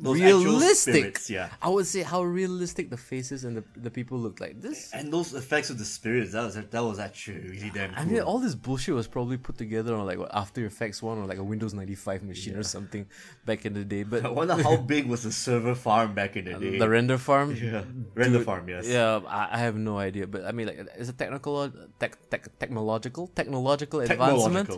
[0.00, 0.94] Those realistic.
[0.94, 1.48] spirits, yeah.
[1.62, 4.60] I would say how realistic the faces and the, the people looked like.
[4.60, 8.02] This, And those effects of the spirits, that was that was actually really damn cool.
[8.02, 11.18] I mean, all this bullshit was probably put together on like what After Effects one
[11.18, 13.06] or like a Windows ninety five machine or something
[13.44, 14.02] back in the day.
[14.02, 16.78] But I wonder how big was the server farm back in the uh, day.
[16.78, 17.84] the render farm, yeah,
[18.14, 18.86] render Dude, farm, yes.
[18.88, 22.58] Yeah, I, I have no idea, but I mean, like, it's a technical, tech, tech,
[22.58, 24.70] technological, technological advancement.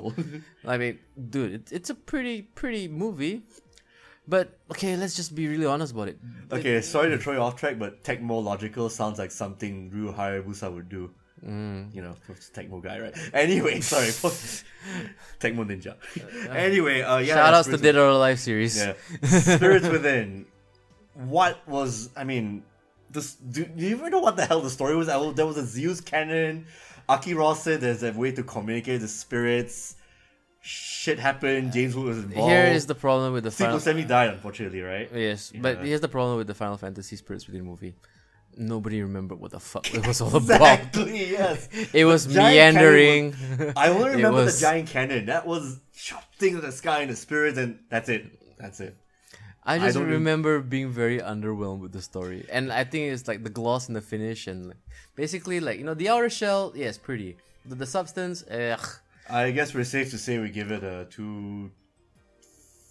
[0.66, 0.98] I mean,
[1.30, 3.42] dude, it, it's a pretty, pretty movie.
[4.28, 6.18] But okay, let's just be really honest about it.
[6.50, 10.88] okay, sorry to throw you off track, but technological sounds like something Ryu Hayabusa would
[10.88, 11.10] do.
[11.44, 11.94] Mm.
[11.94, 12.14] You know,
[12.52, 13.14] Tecmo guy, right?
[13.34, 14.06] Anyway, sorry.
[15.40, 15.96] Tecmo Ninja.
[16.50, 17.34] anyway, uh, yeah.
[17.34, 18.76] Shout outs to Dead or Alive series.
[18.76, 18.94] Yeah.
[19.22, 20.46] Spirits Within.
[21.14, 22.62] What was I mean?
[23.10, 25.08] This do, do you even know what the hell the story was?
[25.08, 26.66] I There was a Zeus cannon.
[27.08, 29.96] Aki Ross said there's a way to communicate the spirits.
[30.66, 31.72] Shit happened.
[31.72, 32.50] James Wood was involved.
[32.50, 33.80] Here is the problem with the Sequel final.
[33.80, 35.08] Semi died, unfortunately, right?
[35.14, 37.94] Yes, but here's the problem with the Final Fantasy Spirits Within movie.
[38.58, 40.80] Nobody remembered what the fuck it was all about.
[40.80, 41.68] Exactly, yes.
[41.94, 43.32] It was meandering.
[43.32, 45.26] cannon I only remember was- the giant cannon.
[45.32, 48.24] That was shooting the sky in the spirits, and that's it.
[48.58, 48.96] That's it.
[49.64, 53.44] I just rem- remember being very underwhelmed with the story, and I think it's like
[53.44, 54.76] the gloss and the finish, and like,
[55.14, 57.36] basically like you know the outer shell, yes, pretty.
[57.66, 58.86] The, the substance, ugh.
[59.28, 61.70] I guess we're safe to say we give it a two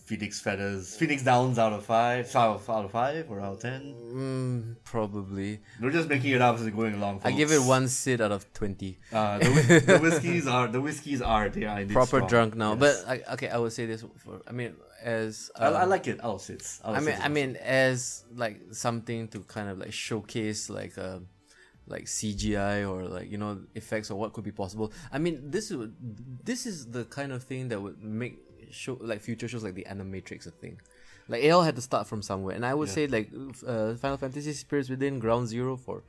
[0.05, 3.59] Phoenix feathers, Phoenix downs out of five, out of, out of five or out of
[3.59, 3.95] ten.
[4.13, 5.61] Mm, probably.
[5.81, 7.21] We're just making it up as we're going along.
[7.23, 8.99] I give it one sit out of twenty.
[9.11, 12.27] Uh, the, whi- the whiskeys are the whiskeys are they are Proper strong.
[12.27, 13.03] drunk now, Yes.
[13.03, 14.05] but I, okay, I would say this.
[14.17, 16.19] For, I mean, as I, I um, like it.
[16.21, 16.61] I'll sit.
[16.83, 17.25] I'll mean, sit.
[17.25, 21.17] I mean, as like something to kind of like showcase like uh,
[21.87, 24.91] like CGI or like you know effects or what could be possible.
[25.11, 25.89] I mean, this is
[26.43, 28.39] this is the kind of thing that would make
[28.71, 30.79] show like future shows like the Animatrix a thing.
[31.27, 33.31] Like it all had to start from somewhere, and I would say like
[33.65, 36.03] uh, Final Fantasy Spirits Within Ground Zero for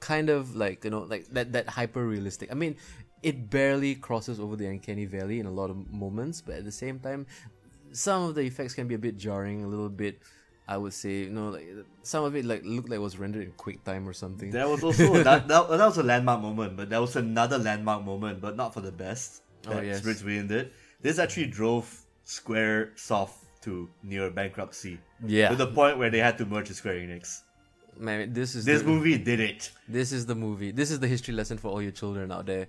[0.00, 2.50] kind of like you know like that that hyper realistic.
[2.50, 2.76] I mean,
[3.22, 6.72] it barely crosses over the uncanny valley in a lot of moments, but at the
[6.72, 7.26] same time,
[7.92, 10.20] some of the effects can be a bit jarring, a little bit.
[10.68, 11.66] I would say, you know, like
[12.02, 14.50] some of it like looked like it was rendered in QuickTime or something.
[14.50, 18.04] That was also that, that that was a landmark moment, but that was another landmark
[18.04, 19.42] moment, but not for the best.
[19.66, 20.04] Oh, yes.
[20.04, 20.70] Within did.
[21.00, 21.88] This actually drove
[22.24, 24.98] Square Soft to near bankruptcy.
[25.26, 25.48] Yeah.
[25.48, 27.42] To the point where they had to merge with Square Enix.
[27.96, 29.72] Man, this is This the, movie did it.
[29.88, 30.70] This is the movie.
[30.70, 32.68] This is the history lesson for all your children out there.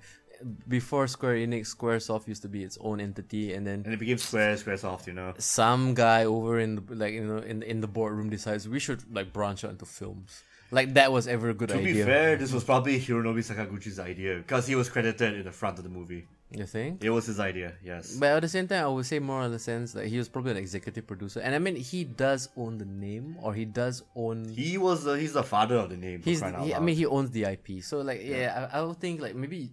[0.67, 4.17] Before Square Enix, SquareSoft used to be its own entity, and then And it became
[4.17, 5.33] Square Square Soft, you know.
[5.37, 9.03] some guy over in the like you know in in the boardroom decides we should
[9.13, 10.43] like branch out into films.
[10.71, 11.93] Like that was ever a good To idea.
[11.93, 15.51] To be fair, this was probably Hironobu Sakaguchi's idea because he was credited in the
[15.51, 16.27] front of the movie.
[16.51, 17.03] you think?
[17.03, 18.15] It was his idea, yes.
[18.15, 20.29] But at the same time, I would say more in the sense that he was
[20.29, 24.03] probably an executive producer, and I mean he does own the name, or he does
[24.15, 24.49] own.
[24.49, 26.21] He was the, he's the father of the name.
[26.23, 27.81] He's, out he, I mean, he owns the IP.
[27.81, 29.71] So like, yeah, I, I would think like maybe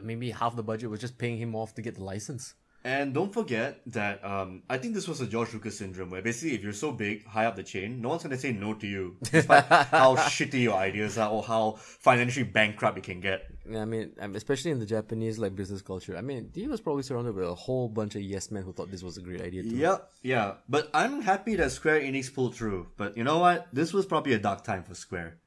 [0.00, 2.54] maybe half the budget was just paying him off to get the license.
[2.86, 6.54] And don't forget that um, I think this was a George Lucas syndrome where basically
[6.54, 9.16] if you're so big, high up the chain, no one's gonna say no to you,
[9.24, 13.50] despite how shitty your ideas are or how financially bankrupt you can get.
[13.68, 16.16] Yeah, I mean, um, especially in the Japanese like business culture.
[16.16, 18.88] I mean, he was probably surrounded with a whole bunch of yes men who thought
[18.92, 19.70] this was a great idea too.
[19.70, 20.52] Yep, yeah.
[20.68, 22.86] But I'm happy that Square Enix pulled through.
[22.96, 23.66] But you know what?
[23.72, 25.38] This was probably a dark time for Square.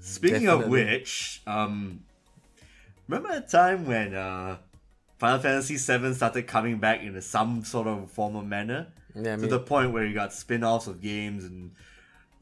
[0.00, 2.04] Speaking of which, um,
[3.08, 4.56] remember a time when uh,
[5.18, 8.88] Final Fantasy VII started coming back in some sort of formal manner?
[9.14, 11.72] Yeah, I to the point where you got spin-offs of games and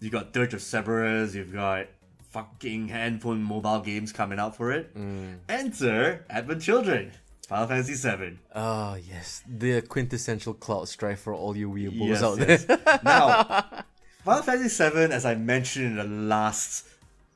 [0.01, 1.87] you got Dirge of Cerberus, you've got
[2.31, 4.95] fucking handphone mobile games coming out for it.
[4.97, 5.39] Mm.
[5.49, 7.11] Enter Advent Children,
[7.49, 8.39] Final Fantasy VII.
[8.55, 12.65] Oh yes, the quintessential cloud strife for all you weeaboos Yes, out yes.
[12.67, 12.79] there.
[13.05, 13.83] now,
[14.25, 16.87] Final Fantasy VII, as I mentioned in the last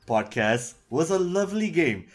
[0.07, 2.05] podcast, was a lovely game.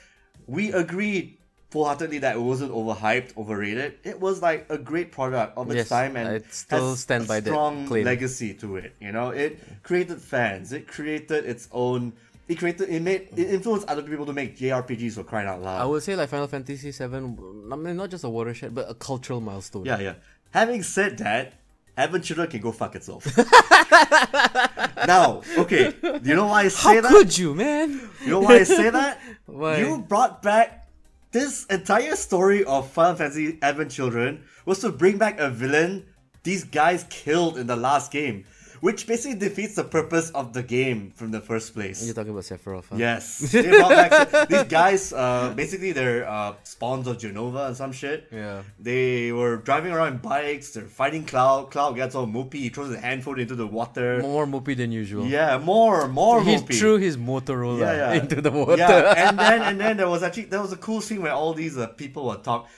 [0.50, 1.38] We agreed
[1.70, 3.94] full-heartedly that it wasn't overhyped, overrated.
[4.02, 7.24] It was like a great product of its Yes, time and I still has stand
[7.24, 8.94] a by strong legacy to it.
[9.00, 10.72] You know, it created fans.
[10.72, 12.12] It created its own.
[12.48, 12.88] It created.
[12.88, 13.28] It made.
[13.36, 15.80] It influenced other people to make JRPGs for crying out loud.
[15.80, 18.94] I would say like Final Fantasy VII, I mean not just a watershed, but a
[18.94, 19.84] cultural milestone.
[19.84, 20.14] Yeah, yeah.
[20.50, 21.52] Having said that,
[21.96, 23.24] Advent Children can go fuck itself.
[25.06, 27.10] now, okay, you know why I say How that?
[27.10, 28.00] could you, man?
[28.22, 29.20] You know why I say that?
[29.46, 29.78] Why?
[29.78, 30.88] You brought back
[31.32, 36.06] this entire story of Final Fantasy Advent Children was to bring back a villain
[36.42, 38.44] these guys killed in the last game,
[38.80, 42.04] which basically defeats the purpose of the game from the first place.
[42.04, 42.88] You're talking about Sephiroth.
[42.88, 42.96] Huh?
[42.96, 45.12] Yes, they brought back these guys.
[45.12, 48.28] Uh, basically, they're uh, spawns of Jenova and some shit.
[48.32, 48.62] Yeah.
[48.78, 50.70] They were driving around in bikes.
[50.72, 51.70] They're fighting Cloud.
[51.70, 52.54] Cloud gets all mopey.
[52.54, 54.20] He throws his handphone into the water.
[54.20, 55.26] More mopey than usual.
[55.26, 56.44] Yeah, more, more moopy.
[56.44, 56.78] He mopey.
[56.78, 58.20] threw his Motorola yeah, yeah.
[58.20, 58.76] into the water.
[58.76, 61.54] Yeah, and then and then there was actually there was a cool scene where all
[61.54, 62.68] these uh, people were talk,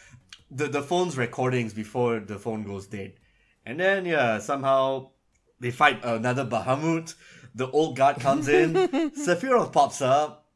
[0.51, 3.15] the the phone's recordings before the phone goes dead,
[3.65, 5.11] and then yeah somehow
[5.63, 7.15] they fight another Bahamut.
[7.55, 8.75] The old guard comes in.
[9.27, 10.47] Sephiroth pops up.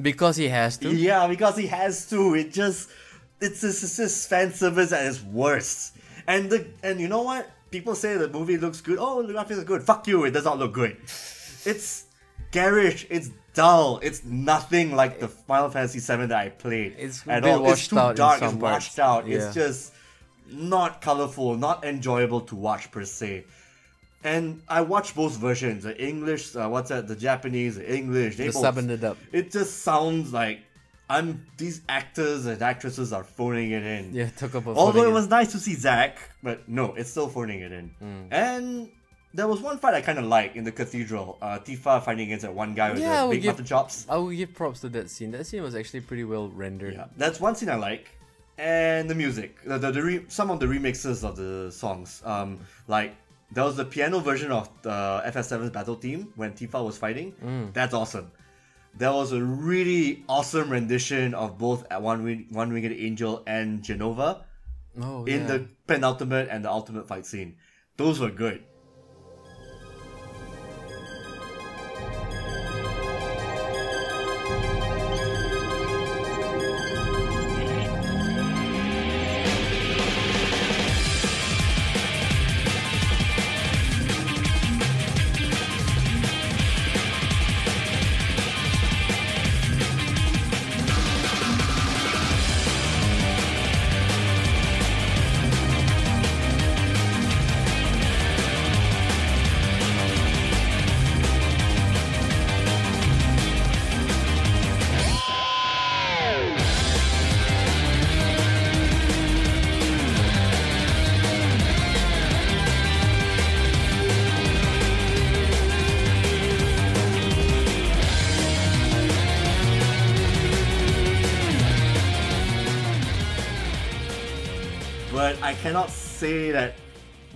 [0.00, 0.94] because he has to.
[0.94, 2.34] Yeah, because he has to.
[2.34, 2.90] It just
[3.40, 5.96] it's just, it's just fan service at its worst.
[6.26, 7.48] And the and you know what?
[7.70, 8.98] People say the movie looks good.
[9.00, 9.82] Oh, the graphics are good.
[9.82, 10.24] Fuck you.
[10.24, 10.96] It does not look good.
[11.64, 12.06] It's
[12.50, 13.06] garish.
[13.08, 14.00] It's dull.
[14.02, 16.96] It's nothing like the Final Fantasy VII that I played.
[16.98, 17.62] It's at all.
[17.62, 18.42] washed it's too out dark.
[18.42, 18.62] it's parts.
[18.62, 19.28] washed out.
[19.28, 19.36] Yeah.
[19.36, 19.92] It's just
[20.48, 23.44] not colorful, not enjoyable to watch per se.
[24.22, 28.36] And I watched both versions, the English, uh, what's that, the Japanese, the English.
[28.36, 29.16] They The both, and the.
[29.32, 30.60] It just sounds like
[31.08, 31.46] I'm.
[31.56, 34.12] These actors and actresses are phoning it in.
[34.14, 35.14] Yeah, took up a Although it in.
[35.14, 37.88] was nice to see Zack, but no, it's still phoning it in.
[37.98, 38.22] Hmm.
[38.30, 38.90] And
[39.32, 41.38] there was one fight I kind of like in the cathedral.
[41.40, 44.04] Uh, Tifa fighting against that one guy with Yeah, the big give- mutton chops.
[44.08, 45.30] I will give props to that scene.
[45.30, 46.92] That scene was actually pretty well rendered.
[46.94, 48.08] Yeah, that's one scene I like.
[48.58, 52.20] And the music, the, the, the re- some of the remixes of the songs.
[52.26, 53.14] Um, like
[53.52, 57.32] there was the piano version of the FS7's battle theme when Tifa was fighting.
[57.42, 57.72] Mm.
[57.72, 58.30] That's awesome.
[58.96, 64.42] There was a really awesome rendition of both One Wing, One Winged Angel and Jenova
[65.00, 65.46] Oh, in yeah.
[65.46, 67.56] the penultimate and the ultimate fight scene.
[67.96, 68.64] Those were good.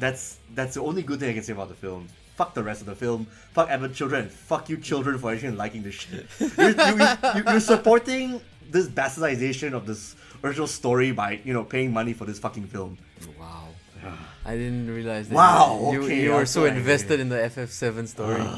[0.05, 2.09] That's that's the only good thing I can say about the film.
[2.37, 3.27] Fuck the rest of the film.
[3.53, 4.29] Fuck Advent Children.
[4.29, 6.27] Fuck you children for actually liking this shit.
[6.59, 8.41] You're, you, you're supporting
[8.71, 12.99] this bastardization of this original story by, you know, paying money for this fucking film.
[13.39, 13.69] Wow.
[14.45, 15.35] I didn't realize that.
[15.35, 18.45] Wow, You, okay, you were so invested in the FF7 story.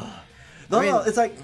[0.69, 1.37] No, I mean- no, it's like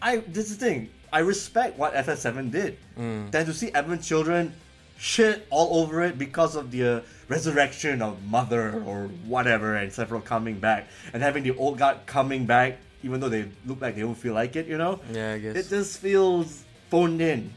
[0.00, 0.18] I.
[0.18, 0.90] This is the thing.
[1.12, 2.78] I respect what FF7 did.
[2.96, 3.32] Mm.
[3.32, 4.54] Then to see Advent Children
[4.96, 10.24] shit all over it because of the uh, resurrection of Mother or whatever, and Sephiroth
[10.24, 14.02] coming back, and having the old god coming back, even though they look like they
[14.02, 15.00] don't feel like it, you know.
[15.12, 15.56] Yeah, I guess.
[15.56, 17.52] It just feels phoned in.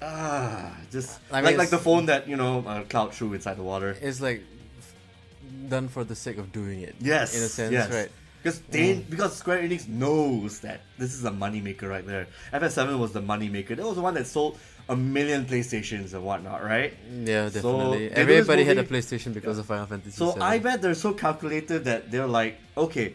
[0.00, 3.54] Ah, just I mean, like like the phone that you know uh, Cloud threw inside
[3.56, 3.96] the water.
[4.00, 4.42] it's like
[5.68, 6.96] done for the sake of doing it.
[7.00, 7.90] Yes, In a sense, yes.
[7.90, 8.10] right?
[8.42, 12.26] Because they, because Square Enix knows that this is a moneymaker right there.
[12.52, 13.76] FS7 was the moneymaker.
[13.76, 14.58] That was the one that sold
[14.88, 16.94] a million PlayStations and whatnot, right?
[17.10, 18.08] Yeah, definitely.
[18.08, 20.42] this Everybody had a PlayStation because of Final Fantasy So 7.
[20.42, 23.14] I bet they're so calculated that they're like, okay,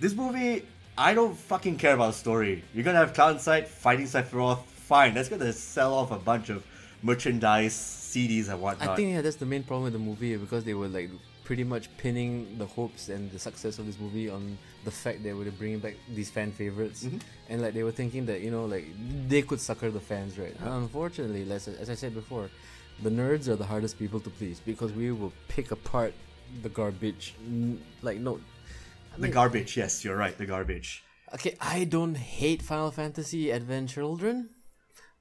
[0.00, 0.64] this movie,
[0.98, 2.64] I don't fucking care about the story.
[2.74, 4.64] You're gonna have Cloud inside fighting Sephiroth.
[4.64, 6.64] Fine, that's gonna sell off a bunch of
[7.02, 8.88] merchandise, CDs, and whatnot.
[8.88, 11.10] I think yeah, that's the main problem with the movie because they were like
[11.46, 14.42] pretty much pinning the hopes and the success of this movie on
[14.84, 17.18] the fact that they were bringing back these fan favorites, Mm-hmm.
[17.50, 18.86] and like they were thinking that you know like
[19.32, 20.54] they could sucker the fans, right?
[20.60, 22.46] And unfortunately, as, as I said before,
[23.06, 26.12] the nerds are the hardest people to please because we will pick apart
[26.64, 27.34] the garbage.
[28.02, 28.40] Like no,
[29.18, 29.76] the garbage.
[29.82, 30.36] Yes, you're right.
[30.36, 30.88] The garbage.
[31.34, 34.48] Okay, I don't hate Final Fantasy Advent Children,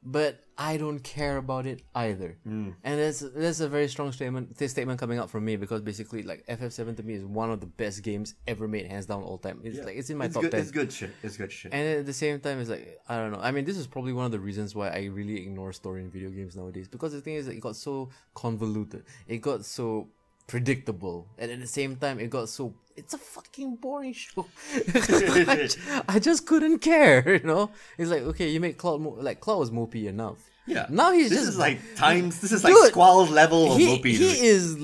[0.05, 2.37] but I don't care about it either.
[2.43, 2.69] Hmm.
[2.83, 6.23] And that's that's a very strong statement this statement coming out from me because basically
[6.23, 9.37] like FF7 to me is one of the best games ever made, hands down all
[9.37, 9.59] time.
[9.63, 10.51] It's like it's in my It's top good.
[10.51, 10.61] ten.
[10.61, 11.11] It's good shit.
[11.23, 11.73] It's good shit.
[11.73, 13.39] And at the same time, it's like I don't know.
[13.41, 16.09] I mean, this is probably one of the reasons why I really ignore story in
[16.11, 16.87] video games nowadays.
[16.87, 19.03] Because the thing is, it got so convoluted.
[19.27, 20.07] It got so
[20.47, 22.73] predictable, and at the same time, it got so.
[22.97, 24.45] It's a fucking boring show.
[24.93, 25.69] I,
[26.07, 27.35] I just couldn't care.
[27.41, 30.37] You know, it's like okay, you make Cloud mo- like Cloud was mopey enough.
[30.65, 30.85] yeah.
[30.89, 32.39] Now he's this just is like times.
[32.41, 34.11] This is like Dude, squall level of he mopey.
[34.11, 34.37] he dude.
[34.39, 34.77] is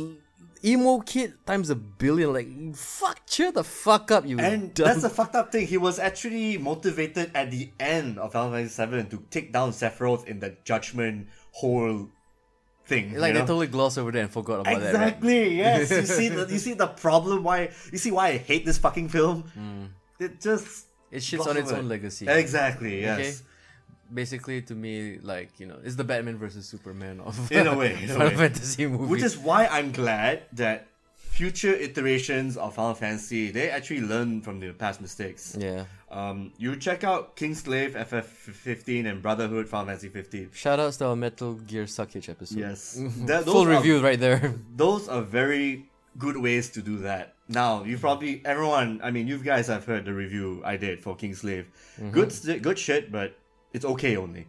[0.63, 2.33] emo kid times a billion.
[2.33, 5.65] Like fuck, cheer the fuck up, you And dumb that's the fucked up thing.
[5.67, 10.25] He was actually motivated at the end of Final Fantasy VII to take down Sephiroth
[10.25, 12.09] in the Judgment whole
[12.85, 13.13] thing.
[13.17, 14.93] Like you they totally glossed over there and forgot about that.
[14.93, 15.07] Right?
[15.07, 15.57] Exactly.
[15.63, 15.91] Yes.
[15.91, 17.43] You see the you see the problem.
[17.43, 19.43] Why you see why I hate this fucking film?
[19.53, 19.85] Hmm.
[20.19, 20.87] It just.
[21.11, 21.85] It shits on its own it.
[21.85, 22.25] legacy.
[22.27, 23.01] Exactly.
[23.01, 23.19] Yes.
[23.19, 23.33] Okay.
[24.13, 27.97] Basically, to me, like you know, it's the Batman versus Superman of In a way,
[28.03, 28.35] in a way.
[28.35, 29.05] Fantasy movie.
[29.05, 30.87] Which is why I'm glad that
[31.31, 35.55] future iterations of Final Fantasy they actually learn from their past mistakes.
[35.59, 35.85] yeah.
[36.11, 40.49] Um, you check out Kingsglaive FF15 and Brotherhood Final Fantasy 15.
[40.53, 42.59] Shout outs to our Metal Gear Suckage episode.
[42.59, 44.53] Yes, That- Full those are- review right there.
[44.75, 47.35] Those are very good ways to do that.
[47.47, 48.99] Now you probably everyone.
[49.03, 51.65] I mean, you guys have heard the review I did for Kingsglaive.
[51.99, 52.11] Mm-hmm.
[52.11, 53.37] Good, good shit, but
[53.73, 54.47] it's okay only.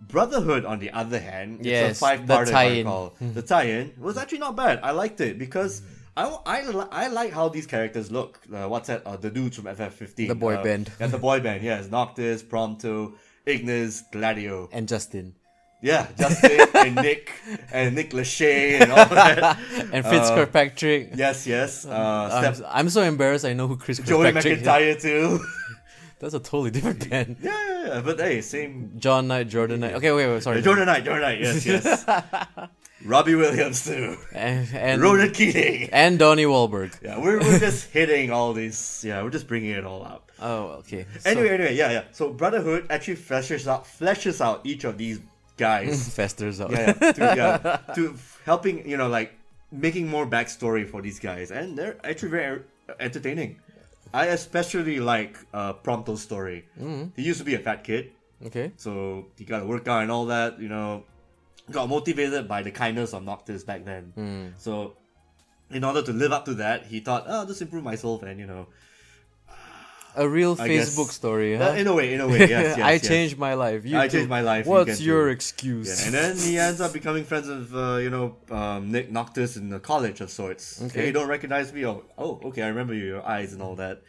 [0.00, 2.86] Brotherhood, on the other hand, it's Yes, a five-part tie-in.
[3.38, 4.80] The tie-in was actually not bad.
[4.82, 5.80] I liked it because
[6.16, 8.40] I, I, I like how these characters look.
[8.52, 9.06] Uh, what's that?
[9.06, 10.28] Uh, the dudes from FF15.
[10.28, 10.90] The boy uh, band.
[11.00, 11.62] Yeah, the boy band.
[11.62, 13.14] Yes, Noctis, Prompto,
[13.44, 14.68] Ignis, Gladio.
[14.72, 15.34] and Justin.
[15.82, 17.30] Yeah, Justin and Nick
[17.70, 19.58] and Nick Lachey and all that.
[19.92, 21.10] And Fitz Kirkpatrick.
[21.14, 21.84] Yes, yes.
[21.84, 24.66] Uh, I'm, I'm so embarrassed I know who Chris Joey Kirkpatrick is.
[24.66, 25.44] McIntyre too.
[26.18, 27.36] That's a totally different band.
[27.42, 28.92] yeah, yeah, yeah, but hey, same.
[28.98, 29.94] John Knight, Jordan Knight.
[29.96, 30.62] Okay, wait, wait, sorry.
[30.62, 31.40] Jordan Knight, Jordan Knight.
[31.40, 32.04] Yes, yes.
[33.04, 34.16] Robbie Williams too.
[34.32, 35.90] And, and, Ronan Keating.
[35.92, 36.98] and Donnie Wahlberg.
[37.02, 39.04] Yeah, we're, we're just hitting all these.
[39.06, 40.30] Yeah, we're just bringing it all up.
[40.40, 41.06] Oh, okay.
[41.20, 42.04] So- Anyway, anyway, yeah, yeah.
[42.12, 45.20] So Brotherhood actually fleshes out fleshes out each of these
[45.56, 46.14] guys.
[46.16, 46.70] Festers out.
[46.70, 49.32] yeah, yeah, to, yeah, to helping you know like
[49.72, 52.62] making more backstory for these guys, and they're actually very
[53.00, 53.60] entertaining.
[54.14, 56.64] I especially like uh, Prompto's story.
[57.16, 58.12] He used to be a fat kid,
[58.46, 58.72] okay.
[58.76, 60.60] so he got to work out and all that.
[60.60, 61.04] You know,
[61.70, 64.54] got motivated by the kindness of Noctis back then.
[64.58, 64.96] So,
[65.70, 68.38] in order to live up to that, he thought, "Oh, I'll just improve myself," and
[68.38, 68.66] you know,
[70.18, 71.76] A real I guess- Facebook story, uh, huh?
[71.76, 73.06] in a way, in a way, yes, yes, I yes.
[73.06, 73.84] changed my life.
[73.84, 74.16] You I too.
[74.18, 75.30] changed my life, What's can your too.
[75.32, 75.88] excuse?
[76.00, 79.56] Yeah, and then he ends up becoming friends with uh, you know um, Nick Noctis
[79.58, 80.80] in the college of sorts.
[80.84, 81.84] Okay, you don't recognize me?
[81.84, 84.02] Oh, oh, okay, I remember you, your eyes and all that.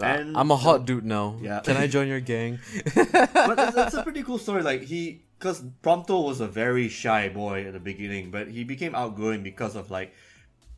[0.00, 1.38] And I'm a hot dude now.
[1.42, 1.58] Yeah.
[1.60, 2.60] Can I join your gang?
[2.94, 4.62] but that's, that's a pretty cool story.
[4.62, 8.94] Like he, because Prompto was a very shy boy at the beginning, but he became
[8.94, 10.12] outgoing because of like,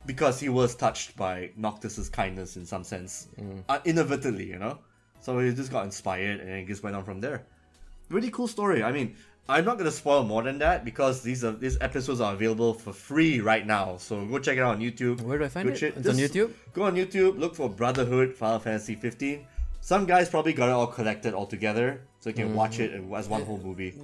[0.06, 3.28] because he was touched by Noctis's kindness in some sense,
[3.68, 4.78] uh, inadvertently, you know.
[5.20, 7.44] So he just got inspired, and it just went on from there.
[8.08, 8.82] Really cool story.
[8.82, 9.16] I mean,
[9.48, 12.92] I'm not gonna spoil more than that because these are these episodes are available for
[12.92, 13.96] free right now.
[13.98, 15.20] So go check it out on YouTube.
[15.22, 15.78] Where do I find Good it?
[15.78, 15.96] shit.
[15.96, 16.52] It's on YouTube?
[16.72, 17.38] Go on YouTube.
[17.38, 19.46] Look for Brotherhood Final Fantasy 15.
[19.80, 23.28] Some guys probably got it all collected all together, so you can watch it as
[23.28, 23.94] one whole movie.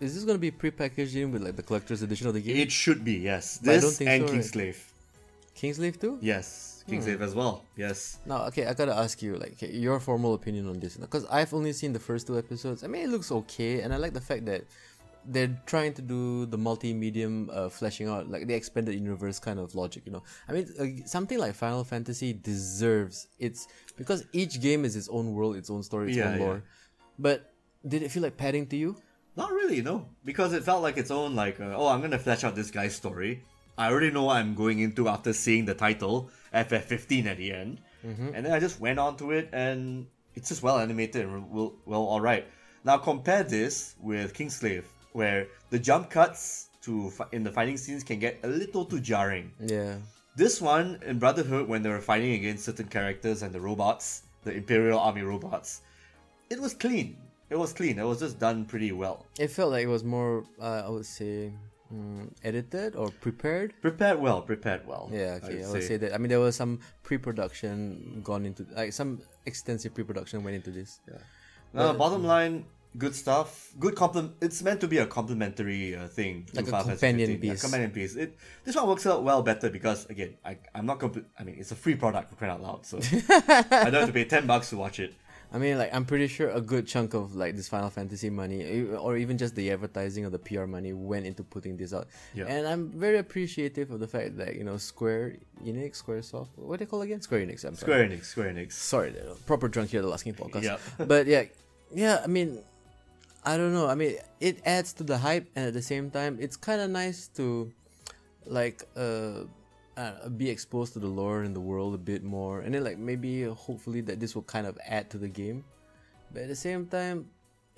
[0.00, 2.56] Is this gonna be pre-packaged in with like the collector's edition of the game?
[2.56, 3.58] It should be yes.
[3.62, 4.42] But I This don't think and so, right?
[4.42, 4.78] Kingsglaive.
[5.54, 6.18] Kingsglaive too?
[6.20, 7.64] Yes, Kingsglaive as well.
[7.76, 8.18] Yes.
[8.26, 11.52] Now, okay, I gotta ask you, like, okay, your formal opinion on this, because I've
[11.54, 12.84] only seen the first two episodes.
[12.84, 14.64] I mean, it looks okay, and I like the fact that
[15.28, 19.74] they're trying to do the multi-medium uh, fleshing out, like the expanded universe kind of
[19.74, 20.02] logic.
[20.06, 23.66] You know, I mean, uh, something like Final Fantasy deserves its
[23.96, 26.44] because each game is its own world, its own story, its Yeah, own yeah.
[26.44, 26.62] lore.
[27.18, 27.52] But
[27.86, 28.96] did it feel like padding to you?
[29.36, 32.42] Not really, no, because it felt like its own like uh, oh I'm gonna flesh
[32.44, 33.42] out this guy's story.
[33.78, 37.80] I already know what I'm going into after seeing the title FF15 at the end,
[38.06, 38.28] Mm-hmm.
[38.34, 40.06] and then I just went on to it and
[40.36, 42.46] it's just well animated and well, well all right.
[42.84, 48.18] Now compare this with Kingsglaive, where the jump cuts to in the fighting scenes can
[48.20, 49.50] get a little too jarring.
[49.60, 49.96] Yeah.
[50.36, 54.52] This one in Brotherhood, when they were fighting against certain characters and the robots, the
[54.52, 55.80] Imperial Army robots,
[56.48, 57.16] it was clean.
[57.48, 57.98] It was clean.
[57.98, 59.26] It was just done pretty well.
[59.38, 61.52] It felt like it was more, uh, I would say,
[61.92, 63.72] mm, edited or prepared.
[63.80, 64.42] Prepared well.
[64.42, 65.08] Prepared well.
[65.12, 66.14] Yeah, okay, I'd I would say that.
[66.14, 71.00] I mean, there was some pre-production gone into, like some extensive pre-production went into this.
[71.08, 71.18] Yeah.
[71.72, 72.64] Now, bottom line,
[72.98, 73.72] good stuff.
[73.78, 74.34] Good compliment.
[74.40, 77.42] It's meant to be a complementary uh, thing, Like a companion 15.
[77.42, 77.62] Yeah, piece.
[77.62, 78.16] companion piece.
[78.16, 81.56] It this one works out well better because again, I I'm not compl- I mean,
[81.58, 84.46] it's a free product for crying out loud, so I don't have to pay ten
[84.46, 85.14] bucks to watch it.
[85.52, 88.82] I mean, like, I'm pretty sure a good chunk of like this Final Fantasy money,
[88.82, 92.08] or even just the advertising or the PR money, went into putting this out.
[92.34, 92.46] Yeah.
[92.46, 96.84] And I'm very appreciative of the fact that you know Square Enix, SquareSoft, what do
[96.84, 97.20] they call again?
[97.22, 97.64] Square Enix.
[97.64, 97.76] I'm sorry.
[97.76, 98.72] Square Enix, Square Enix.
[98.72, 99.14] Sorry,
[99.46, 100.62] proper drunk here, the last game podcast.
[100.62, 100.80] Yep.
[101.08, 101.44] but yeah,
[101.94, 102.20] yeah.
[102.22, 102.60] I mean,
[103.44, 103.86] I don't know.
[103.86, 106.90] I mean, it adds to the hype, and at the same time, it's kind of
[106.90, 107.72] nice to,
[108.44, 109.44] like, uh,
[109.96, 112.98] uh, be exposed to the lore and the world a bit more, and then like
[112.98, 115.64] maybe uh, hopefully that this will kind of add to the game.
[116.32, 117.26] But at the same time,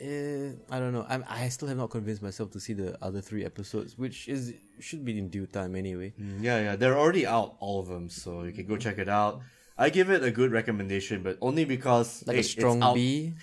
[0.01, 1.07] eh, I don't know.
[1.09, 4.55] I'm, I still have not convinced myself to see the other three episodes, which is
[4.81, 6.13] should be in due time anyway.
[6.21, 9.09] Mm, Yeah, yeah, they're already out, all of them, so you can go check it
[9.09, 9.41] out.
[9.77, 13.35] I give it a good recommendation, but only because Like hey, a strong B.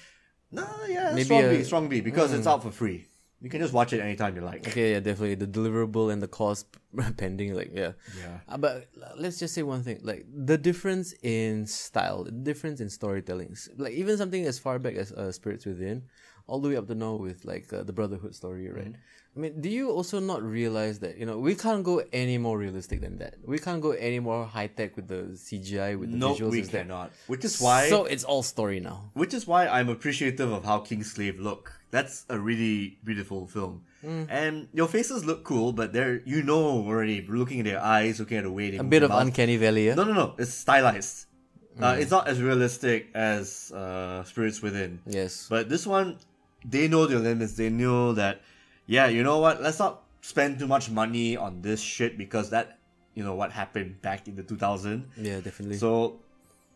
[0.52, 3.08] No, yeah, Maybe strong a- B, strong B, because it's out for free.
[3.42, 4.68] You can just watch it anytime you like.
[4.68, 6.66] Okay, yeah, definitely the deliverable and the cost
[7.18, 7.54] pending.
[7.54, 8.40] Like, yeah, Yeah.
[8.48, 12.90] Uh, but let's just say one thing: like the difference in style, the difference in
[12.90, 13.56] storytelling.
[13.78, 16.04] Like even something as far back as uh, Spirits Within,
[16.48, 18.94] all the way up to now with like uh, the Brotherhood story, right?
[18.94, 19.38] Mm-hmm.
[19.38, 22.58] I mean, do you also not realize that you know we can't go any more
[22.58, 23.36] realistic than that?
[23.46, 26.52] We can't go any more high tech with the CGI with the No, visuals.
[26.52, 27.12] we that- cannot.
[27.28, 29.12] Which is why So it's all story now.
[29.14, 31.74] which is why I'm appreciative of how Kingsglaive look.
[31.96, 33.88] That's a really beautiful film.
[34.04, 34.28] Mm.
[34.30, 38.38] And your faces look cool, but they're you know already looking at their eyes, looking
[38.42, 39.24] at the way they A bit of mouth.
[39.24, 39.88] uncanny valley.
[39.88, 39.96] Yeah?
[39.96, 40.28] No, no, no.
[40.38, 41.32] It's stylized.
[41.80, 41.84] Mm.
[41.84, 45.00] Uh, it's not as realistic as uh, Spirits Within.
[45.08, 45.48] Yes.
[45.50, 46.20] But this one,
[46.68, 47.54] they know their limits.
[47.56, 48.42] They know that,
[48.88, 49.64] yeah, you know what?
[49.64, 52.78] Let's not spend too much money on this shit because that,
[53.16, 55.08] you know, what happened back in the 2000.
[55.16, 55.78] yeah, definitely.
[55.78, 56.20] So,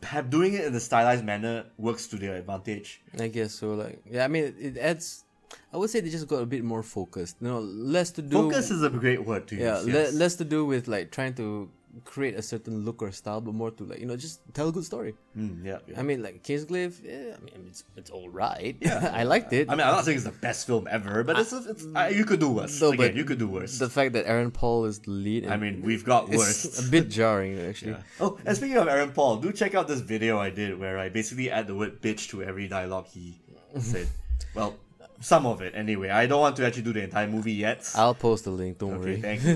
[0.04, 3.02] have doing it in the stylized manner works to their advantage.
[3.20, 3.74] I guess so.
[3.74, 5.26] Like, yeah, I mean, it adds.
[5.74, 7.38] I would say they just got a bit more focused.
[7.41, 8.36] You know, less to do.
[8.36, 10.14] Focus is a great word to yeah, use.
[10.14, 11.70] le- less to do with like trying to
[12.05, 14.71] create a certain look or style, but more to like you know just tell a
[14.71, 15.15] good story.
[15.37, 15.99] Mm, yeah, yeah.
[15.99, 18.75] I mean, like Kingsglaive, yeah, I mean, it's it's all right.
[18.79, 19.69] Yeah, I liked it.
[19.69, 22.25] I mean, I'm not saying it's the best film ever, but it's, it's uh, you
[22.25, 22.79] could do worse.
[22.81, 23.79] No, Again, but you could do worse.
[23.79, 25.47] the fact that Aaron Paul is the lead.
[25.47, 26.79] I mean, we've got worse.
[26.87, 27.95] a bit jarring actually.
[28.19, 31.09] Oh, and speaking of Aaron Paul, do check out this video I did where I
[31.09, 33.39] basically add the word bitch to every dialogue he
[33.79, 34.07] said.
[34.55, 34.73] Well,
[35.21, 36.09] some of it anyway.
[36.09, 37.89] I don't want to actually do the entire movie yet.
[37.95, 38.79] I'll post the link.
[38.79, 39.21] Don't okay, worry.
[39.21, 39.55] thank you.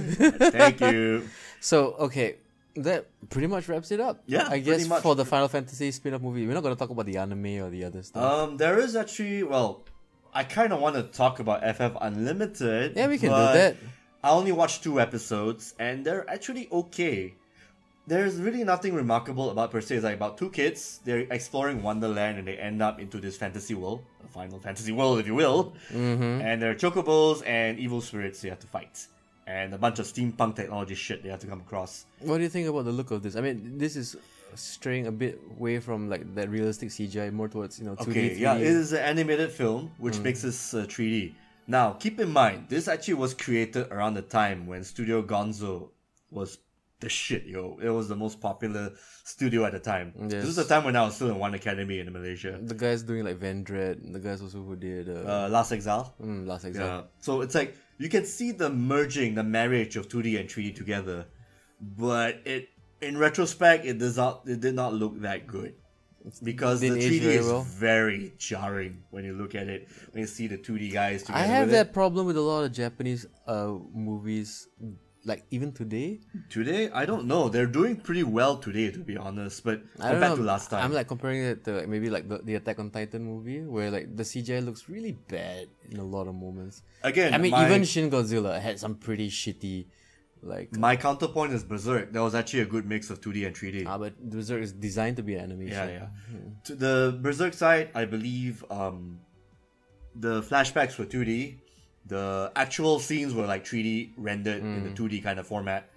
[0.51, 1.29] thank you.
[1.63, 2.35] So okay,
[2.75, 4.21] that pretty much wraps it up.
[4.27, 5.01] Yeah, I guess much.
[5.01, 7.85] for the Final Fantasy spin-off movie, we're not gonna talk about the anime or the
[7.85, 8.21] other stuff.
[8.21, 9.81] Um, there is actually well,
[10.33, 12.97] I kind of want to talk about FF Unlimited.
[12.97, 13.77] Yeah, we can do that.
[14.21, 17.33] I only watched two episodes, and they're actually okay.
[18.07, 19.95] There's really nothing remarkable about per se.
[19.95, 20.99] It's like about two kids.
[21.05, 25.19] They're exploring Wonderland, and they end up into this fantasy world, a Final Fantasy world,
[25.19, 25.73] if you will.
[25.89, 26.41] Mm-hmm.
[26.41, 29.07] And there are chocobos and evil spirits they have to fight,
[29.47, 32.05] and a bunch of steampunk technology shit they have to come across.
[32.19, 33.35] What do you think about the look of this?
[33.35, 34.15] I mean, this is
[34.55, 38.07] straying a bit away from like that realistic CGI, more towards you know 2D.
[38.09, 38.39] Okay, 3D.
[38.39, 40.23] yeah, it is an animated film, which Mm.
[40.23, 41.33] makes this uh, 3D.
[41.65, 45.89] Now, keep in mind, this actually was created around the time when Studio Gonzo
[46.29, 46.57] was
[46.99, 47.77] the shit, yo.
[47.81, 48.91] It was the most popular
[49.23, 50.13] studio at the time.
[50.27, 52.59] This was the time when I was still in One Academy in Malaysia.
[52.61, 56.13] The guys doing like Vandread, the guys also who did uh, Uh, Last Exile.
[56.21, 56.85] mm, Last Exile.
[56.87, 57.01] Yeah.
[57.19, 61.25] So it's like you can see the merging, the marriage of 2D and 3D together,
[61.79, 62.69] but it,
[63.01, 65.75] in retrospect, it does not, it did not look that good.
[66.41, 67.61] Because the 3D very is well.
[67.63, 69.89] very jarring when you look at it.
[70.11, 71.43] When you see the 2D guys together.
[71.43, 71.93] I have that it.
[71.93, 74.69] problem with a lot of Japanese uh movies,
[75.25, 76.19] like even today.
[76.49, 77.49] Today, I don't know.
[77.49, 79.63] They're doing pretty well today, to be honest.
[79.63, 82.27] But I compared know, to last time, I'm like comparing it to like, maybe like
[82.27, 86.03] the, the Attack on Titan movie, where like the CGI looks really bad in a
[86.03, 86.81] lot of moments.
[87.03, 89.85] again, I mean, my, even Shin Godzilla had some pretty shitty,
[90.41, 90.75] like.
[90.75, 92.11] my counterpoint is Berserk.
[92.11, 93.83] That was actually a good mix of 2D and 3D.
[93.87, 95.89] Ah, but Berserk is designed to be an animation.
[95.89, 96.39] Yeah, yeah.
[96.65, 99.19] To the Berserk side, I believe um,
[100.15, 101.59] the flashbacks were 2D.
[102.07, 104.83] The actual scenes were like 3D rendered in Hmm.
[104.83, 105.89] the 2D kind of format.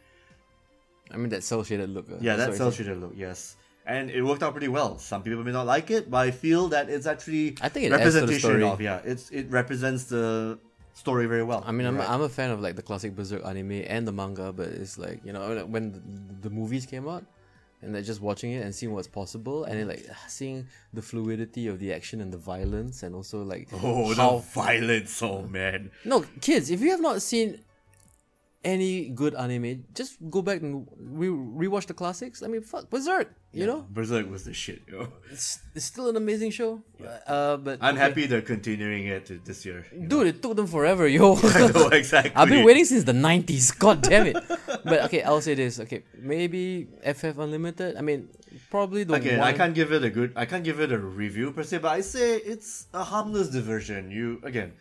[1.11, 2.11] I mean that cell shaded look.
[2.11, 3.57] uh, Yeah, that cell shaded look, yes.
[3.87, 4.99] And it worked out pretty well.
[4.99, 7.93] Some people may not like it, but I feel that it's actually I think it
[7.93, 8.65] adds to the representation story.
[8.65, 9.01] of yeah.
[9.05, 10.59] It's it represents the
[10.95, 11.63] story very well.
[11.67, 12.09] I mean, I'm, right.
[12.11, 15.21] I'm a fan of like the classic Berserk anime and the manga, but it's like
[15.25, 17.25] you know when- when the, the movies came out,
[17.87, 20.15] and like just watching it and seeing what's possible, and then like mm.
[20.29, 24.43] seeing the fluidity of the action and the violence, and also like oh how the
[24.43, 25.91] violence, oh man.
[26.05, 27.61] no kids, if you have not seen
[28.65, 32.43] any good anime, just go back and re- rewatch the classics.
[32.43, 33.33] I mean, fuck Berserk.
[33.57, 35.09] You know, Berserk was the shit, yo.
[35.33, 36.83] it's, it's still an amazing show.
[37.27, 38.05] Uh, but I'm okay.
[38.05, 39.87] happy they're continuing it this year.
[39.93, 40.09] you know.
[40.09, 41.37] Dude, it took them forever, yo.
[41.43, 42.33] I know, exactly.
[42.37, 43.79] I've been waiting since the 90s.
[43.79, 44.37] God damn it.
[44.85, 45.81] but okay, I'll say this.
[45.81, 47.97] Okay, maybe FF Unlimited.
[47.97, 48.29] I mean,
[48.71, 49.49] probably the Okay, one.
[49.49, 50.35] I can't give it a good.
[50.37, 54.11] I can't give it a review per se, but I say it's a harmless diversion.
[54.11, 54.75] You again,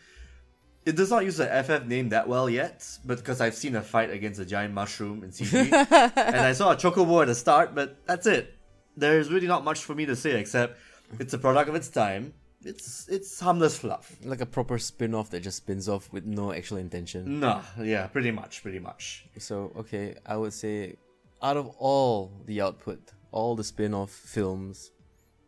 [0.86, 3.82] it does not use the FF name that well yet, but because I've seen a
[3.82, 5.71] fight against a giant mushroom in CG,
[6.17, 8.51] and I saw a chocobo at the start, but that's it.
[8.97, 10.77] There's really not much for me to say except
[11.19, 12.33] it's a product of its time.
[12.63, 14.15] It's it's harmless fluff.
[14.23, 17.39] Like a proper spin off that just spins off with no actual intention.
[17.39, 19.25] Nah, yeah, pretty much, pretty much.
[19.37, 20.95] So, okay, I would say
[21.43, 24.91] out of all the output, all the spin off films,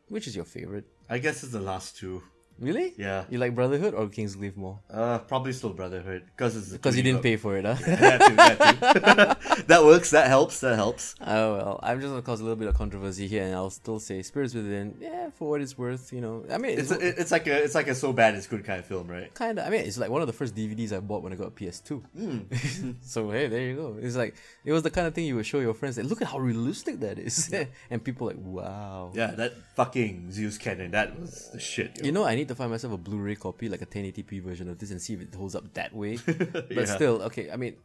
[0.09, 0.85] which is your favorite?
[1.09, 2.21] I guess it's the last two.
[2.59, 2.93] Really?
[2.97, 3.25] Yeah.
[3.29, 4.79] You like Brotherhood or Kingsglaive more?
[4.89, 7.75] Uh, probably still Brotherhood because it's Because you didn't pay for it, huh?
[7.85, 9.63] that, too, that, too.
[9.67, 10.11] that works.
[10.11, 10.59] That helps.
[10.61, 11.15] That helps.
[11.21, 13.99] Oh well, I'm just gonna cause a little bit of controversy here, and I'll still
[13.99, 14.95] say Spirits Within.
[14.99, 16.45] Yeah, for what it's worth, you know.
[16.49, 18.79] I mean, It's a, it's like a it's like a so bad it's good kind
[18.79, 19.33] of film, right?
[19.33, 19.65] kind of.
[19.65, 21.51] I mean, it's like one of the first DVDs I bought when I got a
[21.51, 22.95] PS2.
[23.01, 23.97] so hey, there you go.
[24.01, 24.35] It's like
[24.65, 25.97] it was the kind of thing you would show your friends.
[25.97, 27.53] Like, look at how realistic that is,
[27.89, 29.11] and people like, wow.
[29.13, 30.91] Yeah, that fucking Zeus cannon.
[30.91, 31.97] That was the shit.
[31.99, 32.05] yo.
[32.05, 34.77] You know, I need to find myself a Blu-ray copy, like a 1080p version of
[34.79, 36.17] this, and see if it holds up that way.
[36.27, 36.85] But Yeah.
[36.85, 37.49] still, okay.
[37.51, 37.75] I mean,